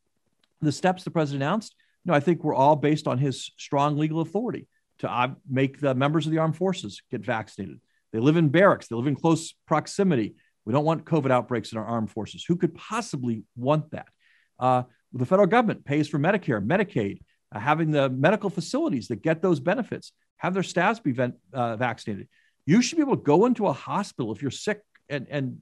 the 0.61 0.71
steps 0.71 1.03
the 1.03 1.11
president 1.11 1.43
announced, 1.43 1.75
you 2.03 2.09
know, 2.09 2.17
I 2.17 2.21
think 2.21 2.43
were 2.43 2.55
all 2.55 2.75
based 2.75 3.05
on 3.05 3.19
his 3.19 3.51
strong 3.59 3.95
legal 3.95 4.21
authority 4.21 4.67
to 5.01 5.11
uh, 5.11 5.27
make 5.47 5.79
the 5.79 5.93
members 5.93 6.25
of 6.25 6.31
the 6.31 6.39
armed 6.39 6.57
forces 6.57 7.03
get 7.11 7.21
vaccinated. 7.21 7.79
They 8.13 8.19
live 8.19 8.37
in 8.37 8.49
barracks, 8.49 8.87
they 8.87 8.95
live 8.95 9.05
in 9.05 9.15
close 9.15 9.53
proximity. 9.67 10.33
We 10.65 10.73
don't 10.73 10.85
want 10.85 11.05
COVID 11.05 11.29
outbreaks 11.29 11.71
in 11.71 11.77
our 11.77 11.85
armed 11.85 12.09
forces. 12.09 12.43
Who 12.47 12.55
could 12.55 12.73
possibly 12.73 13.43
want 13.55 13.91
that? 13.91 14.07
Uh, 14.57 14.83
the 15.19 15.25
federal 15.25 15.47
government 15.47 15.85
pays 15.85 16.07
for 16.07 16.19
Medicare, 16.19 16.65
Medicaid, 16.65 17.19
uh, 17.53 17.59
having 17.59 17.91
the 17.91 18.09
medical 18.09 18.49
facilities 18.49 19.07
that 19.07 19.21
get 19.21 19.41
those 19.41 19.59
benefits, 19.59 20.11
have 20.37 20.53
their 20.53 20.63
staffs 20.63 20.99
be 20.99 21.15
uh, 21.53 21.75
vaccinated. 21.77 22.27
You 22.65 22.81
should 22.81 22.97
be 22.97 23.01
able 23.01 23.17
to 23.17 23.23
go 23.23 23.45
into 23.45 23.67
a 23.67 23.73
hospital 23.73 24.31
if 24.33 24.41
you're 24.41 24.51
sick 24.51 24.81
and, 25.09 25.27
and 25.29 25.59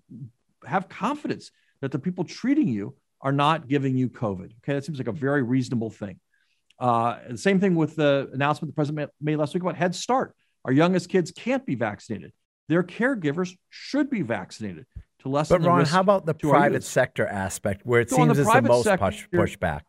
have 0.65 0.89
confidence 0.89 1.51
that 1.81 1.91
the 1.91 1.99
people 1.99 2.23
treating 2.23 2.67
you 2.67 2.95
are 3.21 3.31
not 3.31 3.67
giving 3.67 3.95
you 3.95 4.09
COVID. 4.09 4.51
Okay, 4.63 4.73
that 4.73 4.85
seems 4.85 4.97
like 4.97 5.07
a 5.07 5.13
very 5.13 5.43
reasonable 5.43 5.89
thing. 5.89 6.19
Uh, 6.79 7.19
the 7.29 7.37
same 7.37 7.59
thing 7.59 7.75
with 7.75 7.95
the 7.95 8.29
announcement 8.33 8.71
the 8.71 8.75
president 8.75 9.11
made 9.21 9.35
last 9.35 9.53
week 9.53 9.63
about 9.63 9.75
Head 9.75 9.93
Start. 9.93 10.35
Our 10.65 10.71
youngest 10.71 11.09
kids 11.09 11.31
can't 11.31 11.65
be 11.65 11.75
vaccinated. 11.75 12.31
Their 12.69 12.83
caregivers 12.83 13.55
should 13.69 14.09
be 14.09 14.21
vaccinated 14.21 14.85
to 15.23 15.29
lessen. 15.29 15.62
But 15.62 15.67
Ron, 15.67 15.86
how 15.86 16.01
about 16.01 16.25
the 16.25 16.33
private 16.33 16.83
sector 16.83 17.25
aspect, 17.25 17.86
where 17.86 18.01
it 18.01 18.09
so 18.09 18.17
seems 18.17 18.36
the 18.36 18.41
is 18.41 18.51
the 18.51 18.62
most 18.62 18.83
sector, 18.83 19.05
push, 19.05 19.27
pushback? 19.57 19.81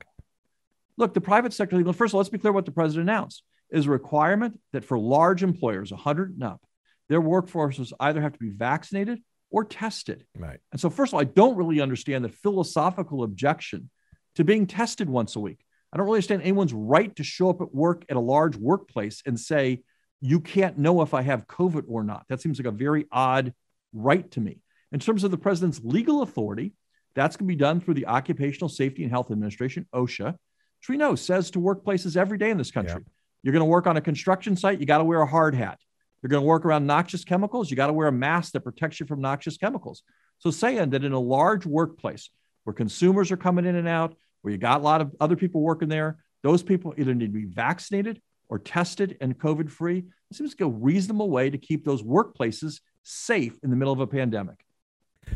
Look, 0.97 1.14
the 1.14 1.20
private 1.20 1.53
sector. 1.53 1.77
First 1.92 2.11
of 2.11 2.14
all, 2.14 2.18
let's 2.18 2.31
be 2.31 2.38
clear 2.38 2.53
what 2.53 2.64
the 2.64 2.73
president 2.73 3.09
announced 3.09 3.42
is 3.70 3.87
a 3.87 3.90
requirement 3.90 4.61
that 4.73 4.85
for 4.85 4.99
large 4.99 5.42
employers, 5.42 5.90
100 5.90 6.31
and 6.35 6.42
up, 6.42 6.62
their 7.09 7.20
workforces 7.20 7.92
either 8.01 8.23
have 8.23 8.33
to 8.33 8.38
be 8.38 8.51
vaccinated 8.51 9.20
or 9.51 9.64
tested. 9.64 10.25
Right. 10.37 10.59
And 10.73 10.81
so, 10.81 10.90
first 10.90 11.11
of 11.11 11.14
all, 11.14 11.20
I 11.20 11.25
don't 11.25 11.57
really 11.57 11.81
understand 11.81 12.25
the 12.25 12.29
philosophical 12.29 13.23
objection 13.23 13.90
to 14.37 14.44
being 14.44 14.66
tested 14.66 15.09
once 15.09 15.37
a 15.37 15.40
week. 15.40 15.64
I 15.92 15.97
don't 15.97 16.07
really 16.07 16.16
understand 16.16 16.42
anyone's 16.42 16.73
right 16.73 17.14
to 17.16 17.25
show 17.25 17.51
up 17.51 17.61
at 17.61 17.73
work 17.73 18.05
at 18.09 18.16
a 18.16 18.20
large 18.20 18.57
workplace 18.57 19.23
and 19.27 19.38
say, 19.38 19.83
you 20.20 20.40
can't 20.40 20.79
know 20.79 21.03
if 21.03 21.14
I 21.14 21.23
have 21.23 21.47
COVID 21.47 21.85
or 21.87 22.03
not. 22.03 22.25
That 22.29 22.40
seems 22.40 22.59
like 22.59 22.66
a 22.66 22.73
very 22.73 23.07
odd 23.12 23.53
right 23.92 24.29
to 24.33 24.40
me. 24.40 24.61
In 24.92 25.01
terms 25.01 25.25
of 25.25 25.31
the 25.31 25.38
president's 25.38 25.81
legal 25.83 26.23
authority, 26.23 26.73
that's 27.14 27.37
going 27.37 27.47
to 27.47 27.53
be 27.53 27.57
done 27.57 27.81
through 27.81 27.94
the 27.94 28.07
Occupational 28.07 28.68
Safety 28.68 29.03
and 29.03 29.11
Health 29.11 29.31
Administration, 29.31 29.87
OSHA, 29.94 30.33
which 30.33 30.88
we 30.88 30.97
know 30.97 31.14
says 31.14 31.51
to 31.53 31.61
workplaces 31.61 32.16
every 32.16 32.38
day 32.38 32.51
in 32.51 32.59
this 32.59 32.70
country. 32.70 33.03
Yeah. 33.05 33.11
You're 33.42 33.53
going 33.53 33.61
to 33.61 33.66
work 33.66 33.87
on 33.87 33.97
a 33.97 34.01
construction 34.01 34.57
site, 34.57 34.81
you 34.81 34.87
got 34.87 34.99
to 34.99 35.05
wear 35.05 35.20
a 35.20 35.27
hard 35.27 35.55
hat. 35.55 35.79
You're 36.23 36.31
going 36.31 36.42
to 36.42 36.47
work 36.47 36.64
around 36.64 36.87
noxious 36.87 37.23
chemicals. 37.23 37.70
You 37.70 37.77
got 37.77 37.88
to 37.88 37.92
wear 37.92 38.09
a 38.09 38.12
mask 38.12 38.53
that 38.53 38.61
protects 38.61 38.99
you 38.99 39.05
from 39.05 39.20
noxious 39.20 39.59
chemicals. 39.59 40.03
So, 40.38 40.51
saying 40.51 40.90
that 40.90 41.05
in 41.05 41.12
a 41.12 41.20
large 41.20 41.66
workplace 41.66 42.31
where 42.64 42.73
consumers 42.73 43.31
are 43.31 43.37
coming 43.37 43.66
in 43.66 43.77
and 43.77 43.87
out, 43.87 44.14
where 44.40 44.51
you 44.51 44.57
got 44.57 44.81
a 44.81 44.83
lot 44.83 45.03
of 45.03 45.14
other 45.20 45.37
people 45.37 45.61
working 45.61 45.90
there, 45.90 46.16
those 46.42 46.62
people 46.62 46.94
either 46.97 47.14
need 47.14 47.27
to 47.27 47.33
be 47.33 47.44
vaccinated 47.44 48.23
or 48.49 48.59
tested 48.59 49.18
and 49.20 49.38
COVID 49.38 49.70
free. 49.70 49.99
It 50.31 50.37
seems 50.37 50.53
like 50.53 50.61
a 50.62 50.70
reasonable 50.70 51.29
way 51.29 51.51
to 51.51 51.59
keep 51.59 51.85
those 51.85 52.03
workplaces 52.03 52.81
safe 53.03 53.59
in 53.62 53.68
the 53.68 53.77
middle 53.77 53.92
of 53.92 54.01
a 54.01 54.07
pandemic. 54.07 54.64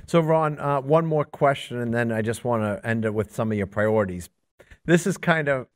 So, 0.07 0.20
Ron, 0.20 0.59
uh, 0.59 0.81
one 0.81 1.07
more 1.07 1.24
question, 1.24 1.79
and 1.79 1.92
then 1.92 2.12
I 2.12 2.22
just 2.22 2.44
want 2.44 2.62
to 2.62 2.87
end 2.87 3.05
it 3.05 3.14
with 3.14 3.35
some 3.35 3.53
of 3.53 3.59
your 3.59 3.66
priorities. 3.66 4.29
This 4.85 5.07
is 5.07 5.16
kind 5.18 5.48
of, 5.48 5.66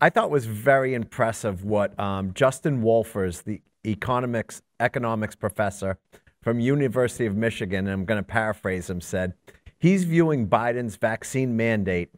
I 0.00 0.10
thought 0.10 0.30
was 0.30 0.46
very 0.46 0.94
impressive 0.94 1.64
what 1.64 1.98
um, 1.98 2.32
Justin 2.34 2.82
Wolfers, 2.82 3.44
the 3.44 3.62
economics 3.86 4.62
economics 4.80 5.34
professor 5.34 5.98
from 6.40 6.58
University 6.58 7.26
of 7.26 7.36
Michigan, 7.36 7.86
and 7.86 7.90
I'm 7.90 8.04
going 8.04 8.18
to 8.18 8.26
paraphrase 8.26 8.90
him, 8.90 9.00
said 9.00 9.34
he's 9.78 10.04
viewing 10.04 10.48
Biden's 10.48 10.96
vaccine 10.96 11.56
mandate 11.56 12.10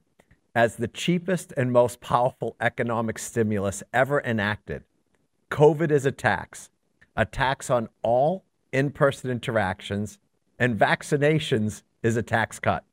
as 0.54 0.76
the 0.76 0.88
cheapest 0.88 1.52
and 1.56 1.72
most 1.72 2.00
powerful 2.00 2.56
economic 2.60 3.18
stimulus 3.18 3.82
ever 3.92 4.22
enacted. 4.22 4.84
COVID 5.50 5.90
is 5.90 6.06
a 6.06 6.12
tax, 6.12 6.70
a 7.16 7.26
tax 7.26 7.70
on 7.70 7.88
all 8.02 8.44
in-person 8.72 9.30
interactions, 9.30 10.18
and 10.58 10.78
vaccinations 10.78 11.82
is 12.02 12.16
a 12.16 12.22
tax 12.22 12.58
cut. 12.58 12.84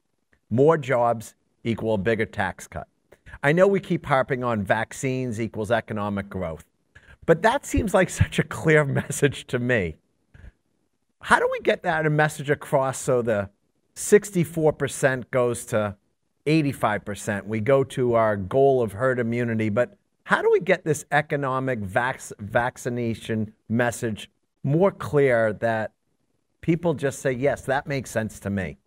More 0.49 0.77
jobs 0.77 1.35
equal 1.63 1.95
a 1.95 1.97
bigger 1.97 2.25
tax 2.25 2.67
cut. 2.67 2.87
I 3.43 3.51
know 3.51 3.67
we 3.67 3.79
keep 3.79 4.05
harping 4.05 4.43
on 4.43 4.63
vaccines 4.63 5.39
equals 5.39 5.71
economic 5.71 6.29
growth. 6.29 6.65
But 7.25 7.41
that 7.43 7.65
seems 7.65 7.93
like 7.93 8.09
such 8.09 8.39
a 8.39 8.43
clear 8.43 8.83
message 9.01 9.47
to 9.47 9.59
me. 9.59 9.95
How 11.21 11.39
do 11.39 11.47
we 11.51 11.59
get 11.59 11.83
that 11.83 12.11
message 12.11 12.49
across 12.49 12.97
so 12.97 13.21
the 13.21 13.49
64% 13.95 15.29
goes 15.29 15.65
to 15.65 15.95
85%? 16.47 17.45
We 17.45 17.59
go 17.59 17.83
to 17.83 18.15
our 18.15 18.35
goal 18.35 18.81
of 18.81 18.93
herd 18.93 19.19
immunity, 19.19 19.69
but 19.69 19.97
how 20.23 20.41
do 20.41 20.49
we 20.51 20.59
get 20.59 20.83
this 20.83 21.05
economic 21.11 21.79
vac- 21.79 22.21
vaccination 22.39 23.53
message 23.69 24.31
more 24.63 24.91
clear 24.91 25.53
that 25.53 25.91
people 26.61 26.93
just 26.93 27.19
say, 27.19 27.31
yes, 27.31 27.63
that 27.63 27.87
makes 27.87 28.09
sense 28.09 28.39
to 28.41 28.49
me? 28.49 28.77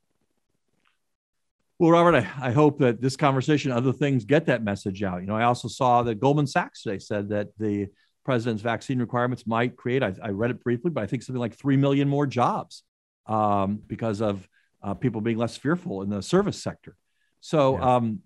Well, 1.79 1.91
Robert, 1.91 2.15
I, 2.15 2.49
I, 2.49 2.53
hope 2.53 2.79
that 2.79 3.01
this 3.01 3.17
conversation, 3.17 3.73
other 3.73 3.93
things, 3.93 4.25
get 4.25 4.47
that 4.47 4.63
message 4.63 5.03
out. 5.03 5.21
You 5.21 5.27
know, 5.27 5.35
I 5.35 5.43
also 5.43 5.67
saw 5.67 6.05
that 6.05 6.21
Goldman 6.21 6.47
Sachs 6.47 6.83
today 6.83 7.01
said 7.01 7.31
that 7.31 7.49
the 7.59 7.89
president's 8.25 8.63
vaccine 8.63 9.01
requirements 9.01 9.45
might 9.47 9.77
create, 9.77 10.03
I, 10.03 10.15
I, 10.23 10.31
read 10.31 10.53
it 10.53 10.63
briefly, 10.63 10.91
but 10.93 11.03
I 11.03 11.07
think 11.07 11.23
something 11.23 11.41
like 11.41 11.57
3 11.57 11.77
million 11.77 12.09
more 12.09 12.27
jobs 12.27 12.85
um, 13.27 13.83
because 13.87 14.23
of 14.23 14.49
uh, 14.83 14.95
people 14.95 15.21
being 15.21 15.37
less 15.37 15.57
fearful 15.57 16.03
in 16.03 16.11
the 16.11 16.23
service 16.23 16.63
sector. 16.63 16.97
So 17.41 17.77
yeah. 17.77 17.97
um, 17.97 18.21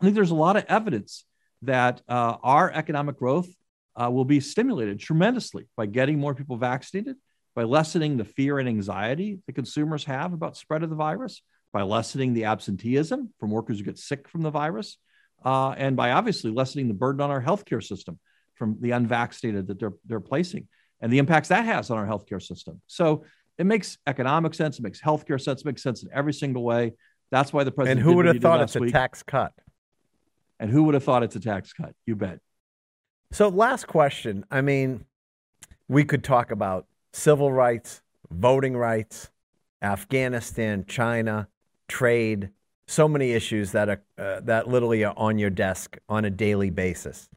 I 0.00 0.04
think 0.04 0.14
there's 0.14 0.30
a 0.30 0.36
lot 0.36 0.56
of 0.56 0.64
evidence 0.68 1.24
that 1.62 2.02
uh, 2.08 2.36
our 2.42 2.70
economic 2.70 3.18
growth 3.18 3.48
uh, 3.96 4.10
will 4.10 4.24
be 4.24 4.40
stimulated 4.40 5.00
tremendously 5.00 5.68
by 5.76 5.86
getting 5.86 6.18
more 6.18 6.34
people 6.34 6.56
vaccinated, 6.56 7.16
by 7.54 7.62
lessening 7.62 8.16
the 8.16 8.24
fear 8.24 8.58
and 8.58 8.68
anxiety 8.68 9.40
that 9.46 9.52
consumers 9.52 10.04
have 10.04 10.32
about 10.32 10.56
spread 10.56 10.82
of 10.82 10.90
the 10.90 10.96
virus, 10.96 11.42
by 11.72 11.82
lessening 11.82 12.34
the 12.34 12.44
absenteeism 12.44 13.32
from 13.38 13.50
workers 13.50 13.78
who 13.78 13.84
get 13.84 13.98
sick 13.98 14.28
from 14.28 14.42
the 14.42 14.50
virus, 14.50 14.98
uh, 15.44 15.70
and 15.70 15.96
by 15.96 16.12
obviously 16.12 16.50
lessening 16.50 16.88
the 16.88 16.94
burden 16.94 17.20
on 17.20 17.30
our 17.30 17.42
healthcare 17.42 17.82
system 17.82 18.18
from 18.54 18.76
the 18.80 18.92
unvaccinated 18.92 19.66
that 19.66 19.78
they're, 19.78 19.92
they're 20.06 20.20
placing 20.20 20.68
and 21.00 21.12
the 21.12 21.18
impacts 21.18 21.48
that 21.48 21.64
has 21.66 21.90
on 21.90 21.98
our 21.98 22.06
healthcare 22.06 22.42
system. 22.42 22.80
So 22.86 23.24
it 23.58 23.66
makes 23.66 23.98
economic 24.06 24.54
sense, 24.54 24.78
it 24.78 24.82
makes 24.82 25.00
healthcare 25.00 25.40
sense, 25.40 25.60
it 25.60 25.66
makes 25.66 25.82
sense 25.82 26.02
in 26.02 26.08
every 26.12 26.32
single 26.32 26.64
way. 26.64 26.94
That's 27.30 27.52
why 27.52 27.64
the 27.64 27.72
president. 27.72 28.00
And 28.00 28.08
who 28.08 28.16
would 28.16 28.26
have 28.26 28.40
thought 28.40 28.60
it's 28.62 28.74
week. 28.74 28.90
a 28.90 28.92
tax 28.92 29.22
cut? 29.22 29.52
And 30.58 30.70
who 30.70 30.84
would 30.84 30.94
have 30.94 31.04
thought 31.04 31.22
it's 31.22 31.36
a 31.36 31.40
tax 31.40 31.72
cut? 31.72 31.94
You 32.06 32.16
bet. 32.16 32.38
So, 33.32 33.48
last 33.48 33.86
question. 33.86 34.44
I 34.50 34.60
mean, 34.60 35.04
we 35.88 36.04
could 36.04 36.24
talk 36.24 36.50
about 36.50 36.86
civil 37.14 37.52
rights, 37.52 38.02
voting 38.30 38.76
rights, 38.76 39.30
Afghanistan, 39.80 40.84
China, 40.86 41.48
trade, 41.86 42.50
so 42.86 43.08
many 43.08 43.32
issues 43.32 43.72
that 43.72 43.88
are 43.88 44.02
uh, 44.18 44.40
that 44.40 44.68
literally 44.68 45.04
are 45.04 45.14
on 45.16 45.38
your 45.38 45.50
desk 45.50 45.96
on 46.08 46.24
a 46.24 46.30
daily 46.30 46.70
basis. 46.70 47.28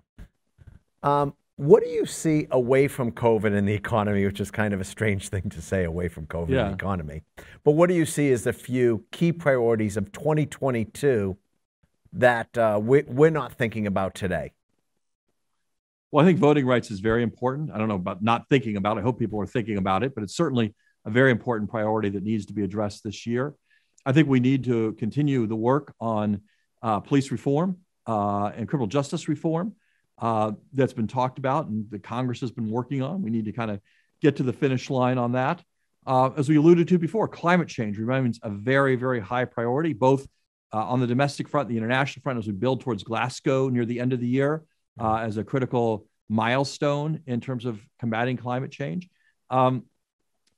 Um, 1.03 1.33
what 1.57 1.83
do 1.83 1.89
you 1.89 2.05
see 2.05 2.47
away 2.51 2.87
from 2.87 3.11
COVID 3.11 3.55
in 3.55 3.65
the 3.65 3.73
economy, 3.73 4.25
which 4.25 4.39
is 4.39 4.51
kind 4.51 4.73
of 4.73 4.81
a 4.81 4.83
strange 4.83 5.29
thing 5.33 5.49
to 5.49 5.61
say 5.61 5.83
away 5.83 6.07
from 6.07 6.25
COVID 6.25 6.49
yeah. 6.49 6.63
in 6.63 6.67
the 6.69 6.73
economy? 6.73 7.21
But 7.63 7.71
what 7.71 7.87
do 7.87 7.95
you 7.95 8.05
see 8.05 8.31
as 8.31 8.43
the 8.43 8.53
few 8.53 9.05
key 9.11 9.31
priorities 9.31 9.95
of 9.95 10.11
2022 10.11 11.37
that 12.13 12.57
uh, 12.57 12.79
we, 12.81 13.03
we're 13.03 13.29
not 13.29 13.53
thinking 13.53 13.87
about 13.87 14.15
today? 14.15 14.53
Well, 16.11 16.23
I 16.23 16.27
think 16.27 16.39
voting 16.39 16.65
rights 16.65 16.89
is 16.89 17.01
very 17.01 17.21
important. 17.21 17.71
I 17.71 17.77
don't 17.77 17.89
know 17.89 17.95
about 17.95 18.23
not 18.23 18.47
thinking 18.47 18.77
about 18.77 18.97
it. 18.97 19.01
I 19.01 19.03
hope 19.03 19.19
people 19.19 19.41
are 19.41 19.47
thinking 19.47 19.77
about 19.77 20.03
it, 20.03 20.15
but 20.15 20.23
it's 20.23 20.35
certainly 20.35 20.73
a 21.05 21.09
very 21.09 21.31
important 21.31 21.69
priority 21.69 22.09
that 22.09 22.23
needs 22.23 22.45
to 22.45 22.53
be 22.53 22.63
addressed 22.63 23.03
this 23.03 23.25
year. 23.25 23.55
I 24.05 24.13
think 24.13 24.29
we 24.29 24.39
need 24.39 24.63
to 24.65 24.93
continue 24.93 25.47
the 25.47 25.55
work 25.55 25.93
on 25.99 26.41
uh, 26.81 27.01
police 27.01 27.29
reform 27.29 27.79
uh, 28.05 28.51
and 28.55 28.69
criminal 28.69 28.87
justice 28.87 29.27
reform 29.27 29.75
uh, 30.19 30.53
that's 30.73 30.93
been 30.93 31.07
talked 31.07 31.39
about 31.39 31.67
and 31.67 31.85
the 31.91 31.99
Congress 31.99 32.39
has 32.39 32.51
been 32.51 32.71
working 32.71 33.01
on. 33.01 33.21
We 33.21 33.29
need 33.29 33.45
to 33.45 33.51
kind 33.51 33.69
of 33.69 33.81
get 34.21 34.37
to 34.37 34.43
the 34.43 34.53
finish 34.53 34.89
line 34.89 35.17
on 35.17 35.33
that. 35.33 35.61
Uh, 36.05 36.29
as 36.37 36.47
we 36.47 36.55
alluded 36.55 36.87
to 36.87 36.97
before, 36.97 37.27
climate 37.27 37.67
change 37.67 37.97
remains 37.97 38.39
a 38.43 38.49
very, 38.49 38.95
very 38.95 39.19
high 39.19 39.43
priority, 39.43 39.91
both 39.91 40.25
uh, 40.73 40.85
on 40.85 41.01
the 41.01 41.07
domestic 41.07 41.49
front, 41.49 41.67
the 41.67 41.75
international 41.75 42.23
front, 42.23 42.39
as 42.39 42.47
we 42.47 42.53
build 42.53 42.79
towards 42.79 43.03
Glasgow 43.03 43.67
near 43.67 43.83
the 43.83 43.99
end 43.99 44.13
of 44.13 44.21
the 44.21 44.27
year 44.27 44.63
uh, 44.99 45.17
as 45.17 45.37
a 45.37 45.43
critical 45.43 46.05
milestone 46.29 47.21
in 47.25 47.39
terms 47.39 47.65
of 47.65 47.79
combating 47.99 48.37
climate 48.37 48.71
change. 48.71 49.09
Um, 49.49 49.83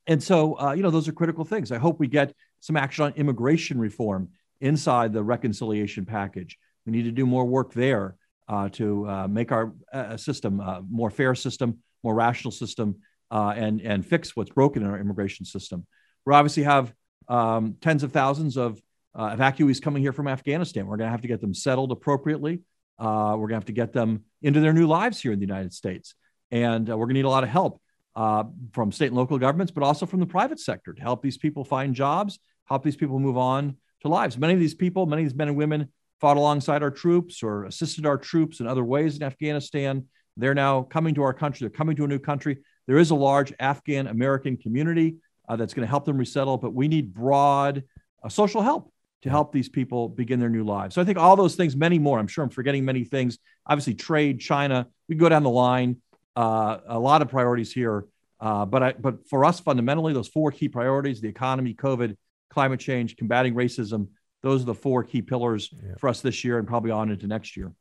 and 0.06 0.22
so, 0.22 0.58
uh, 0.58 0.72
you 0.72 0.82
know, 0.82 0.90
those 0.90 1.08
are 1.08 1.12
critical 1.12 1.44
things. 1.44 1.70
I 1.70 1.78
hope 1.78 2.00
we 2.00 2.08
get 2.08 2.34
some 2.60 2.76
action 2.76 3.04
on 3.04 3.12
immigration 3.12 3.78
reform 3.78 4.30
inside 4.60 5.12
the 5.12 5.22
reconciliation 5.22 6.04
package. 6.04 6.58
We 6.86 6.92
need 6.92 7.04
to 7.04 7.12
do 7.12 7.26
more 7.26 7.44
work 7.44 7.72
there 7.72 8.16
uh, 8.48 8.68
to 8.70 9.08
uh, 9.08 9.28
make 9.28 9.52
our 9.52 9.72
uh, 9.92 10.16
system 10.16 10.60
uh, 10.60 10.80
more 10.90 11.10
fair 11.10 11.34
system, 11.34 11.78
more 12.02 12.14
rational 12.14 12.50
system, 12.50 12.96
uh, 13.30 13.54
and 13.56 13.80
and 13.80 14.04
fix 14.04 14.34
what's 14.34 14.50
broken 14.50 14.82
in 14.82 14.88
our 14.88 14.98
immigration 14.98 15.46
system. 15.46 15.86
We 16.26 16.34
obviously 16.34 16.64
have 16.64 16.92
um, 17.28 17.76
tens 17.80 18.02
of 18.02 18.12
thousands 18.12 18.56
of 18.56 18.80
uh, 19.14 19.36
evacuees 19.36 19.80
coming 19.80 20.02
here 20.02 20.12
from 20.12 20.26
Afghanistan. 20.26 20.86
We're 20.86 20.96
going 20.96 21.08
to 21.08 21.12
have 21.12 21.22
to 21.22 21.28
get 21.28 21.40
them 21.40 21.54
settled 21.54 21.92
appropriately. 21.92 22.60
We're 23.00 23.36
going 23.36 23.50
to 23.50 23.54
have 23.54 23.64
to 23.66 23.72
get 23.72 23.92
them 23.92 24.24
into 24.42 24.60
their 24.60 24.72
new 24.72 24.86
lives 24.86 25.20
here 25.20 25.32
in 25.32 25.38
the 25.38 25.46
United 25.46 25.72
States, 25.72 26.14
and 26.50 26.88
we're 26.88 26.96
going 26.96 27.08
to 27.08 27.14
need 27.14 27.24
a 27.24 27.30
lot 27.30 27.44
of 27.44 27.50
help 27.50 27.80
from 28.14 28.92
state 28.92 29.06
and 29.06 29.16
local 29.16 29.38
governments, 29.38 29.72
but 29.72 29.82
also 29.82 30.06
from 30.06 30.20
the 30.20 30.26
private 30.26 30.60
sector 30.60 30.92
to 30.92 31.02
help 31.02 31.22
these 31.22 31.38
people 31.38 31.64
find 31.64 31.94
jobs, 31.94 32.38
help 32.68 32.82
these 32.82 32.96
people 32.96 33.18
move 33.18 33.36
on 33.36 33.76
to 34.02 34.08
lives. 34.08 34.38
Many 34.38 34.54
of 34.54 34.60
these 34.60 34.74
people, 34.74 35.06
many 35.06 35.22
of 35.22 35.28
these 35.28 35.36
men 35.36 35.48
and 35.48 35.56
women 35.56 35.88
fought 36.20 36.36
alongside 36.36 36.82
our 36.82 36.90
troops 36.90 37.42
or 37.42 37.64
assisted 37.64 38.04
our 38.04 38.18
troops 38.18 38.60
in 38.60 38.66
other 38.66 38.84
ways 38.84 39.16
in 39.16 39.22
Afghanistan. 39.22 40.06
They're 40.36 40.54
now 40.54 40.82
coming 40.82 41.14
to 41.14 41.22
our 41.22 41.32
country. 41.32 41.64
They're 41.64 41.76
coming 41.76 41.96
to 41.96 42.04
a 42.04 42.08
new 42.08 42.18
country. 42.18 42.58
There 42.86 42.98
is 42.98 43.10
a 43.10 43.14
large 43.14 43.52
Afghan 43.58 44.06
American 44.06 44.56
community 44.56 45.16
uh, 45.48 45.56
that's 45.56 45.74
going 45.74 45.86
to 45.86 45.90
help 45.90 46.04
them 46.04 46.18
resettle, 46.18 46.58
but 46.58 46.74
we 46.74 46.88
need 46.88 47.14
broad 47.14 47.82
uh, 48.22 48.28
social 48.28 48.62
help 48.62 48.92
to 49.22 49.30
help 49.30 49.52
these 49.52 49.68
people 49.68 50.08
begin 50.08 50.40
their 50.40 50.48
new 50.48 50.64
lives. 50.64 50.94
So 50.94 51.02
I 51.02 51.04
think 51.04 51.18
all 51.18 51.36
those 51.36 51.54
things, 51.54 51.76
many 51.76 51.98
more. 51.98 52.18
I'm 52.18 52.26
sure 52.26 52.42
I'm 52.42 52.50
forgetting 52.50 52.84
many 52.84 53.04
things. 53.04 53.38
Obviously, 53.66 53.94
trade, 53.94 54.40
China. 54.40 54.86
We 55.08 55.14
go 55.16 55.28
down 55.28 55.42
the 55.42 55.50
line. 55.50 55.96
Uh, 56.36 56.78
a 56.86 56.98
lot 56.98 57.22
of 57.22 57.28
priorities 57.28 57.72
here. 57.72 58.06
Uh, 58.40 58.64
but 58.64 58.82
I, 58.82 58.92
but 58.92 59.28
for 59.28 59.44
us, 59.44 59.60
fundamentally, 59.60 60.14
those 60.14 60.28
four 60.28 60.50
key 60.50 60.68
priorities: 60.68 61.20
the 61.20 61.28
economy, 61.28 61.74
COVID, 61.74 62.16
climate 62.50 62.80
change, 62.80 63.16
combating 63.16 63.54
racism, 63.54 64.08
those 64.42 64.62
are 64.62 64.66
the 64.66 64.74
four 64.74 65.04
key 65.04 65.22
pillars 65.22 65.70
yeah. 65.72 65.94
for 65.98 66.08
us 66.08 66.20
this 66.20 66.44
year 66.44 66.58
and 66.58 66.66
probably 66.66 66.90
on 66.90 67.10
into 67.10 67.26
next 67.26 67.56
year. 67.56 67.72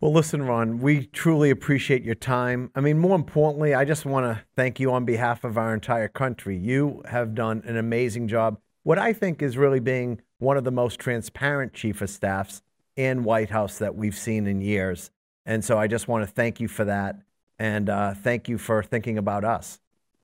Well, 0.00 0.12
listen, 0.12 0.42
Ron, 0.42 0.80
we 0.80 1.06
truly 1.06 1.50
appreciate 1.50 2.02
your 2.02 2.14
time. 2.14 2.70
I 2.74 2.80
mean, 2.80 2.98
more 2.98 3.16
importantly, 3.16 3.74
I 3.74 3.84
just 3.84 4.04
want 4.04 4.26
to 4.26 4.42
thank 4.56 4.78
you 4.78 4.92
on 4.92 5.06
behalf 5.06 5.44
of 5.44 5.56
our 5.56 5.72
entire 5.72 6.08
country. 6.08 6.58
You 6.58 7.02
have 7.08 7.34
done 7.34 7.62
an 7.64 7.76
amazing 7.76 8.28
job. 8.28 8.58
What 8.82 8.98
I 8.98 9.14
think 9.14 9.40
is 9.40 9.56
really 9.56 9.80
being 9.80 10.20
one 10.38 10.56
of 10.56 10.64
the 10.64 10.70
most 10.70 10.98
transparent 10.98 11.72
chief 11.72 12.02
of 12.02 12.10
staffs 12.10 12.62
in 12.96 13.24
White 13.24 13.50
House 13.50 13.78
that 13.78 13.94
we've 13.94 14.16
seen 14.16 14.46
in 14.46 14.60
years. 14.60 15.10
And 15.46 15.64
so 15.64 15.78
I 15.78 15.86
just 15.86 16.08
want 16.08 16.26
to 16.26 16.32
thank 16.32 16.60
you 16.60 16.68
for 16.68 16.84
that, 16.86 17.16
and 17.58 17.90
uh, 17.90 18.14
thank 18.14 18.48
you 18.48 18.58
for 18.58 18.82
thinking 18.82 19.18
about 19.18 19.44
us. 19.44 19.78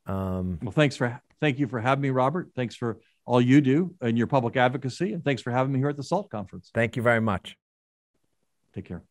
Um, 0.07 0.59
well, 0.63 0.73
thanks 0.73 0.97
for 0.97 1.21
thank 1.41 1.59
you 1.59 1.69
for 1.69 1.81
having 1.81 2.03
me, 2.03 2.11
Robert. 2.11 2.51
Thanks 2.57 2.75
for 2.75 2.99
all 3.27 3.41
you 3.41 3.61
do 3.61 3.95
in 4.03 4.17
your 4.17 4.27
public 4.27 4.57
advocacy. 4.57 5.13
And 5.13 5.25
thanks 5.25 5.43
for 5.43 5.51
having 5.51 5.73
me 5.73 5.79
here 5.79 5.89
at 5.89 5.97
the 5.97 6.03
SALT 6.03 6.31
conference. 6.31 6.71
Thank 6.75 6.97
you 6.97 7.03
very 7.03 7.21
much. 7.21 7.57
Take 8.75 8.87
care. 8.87 9.10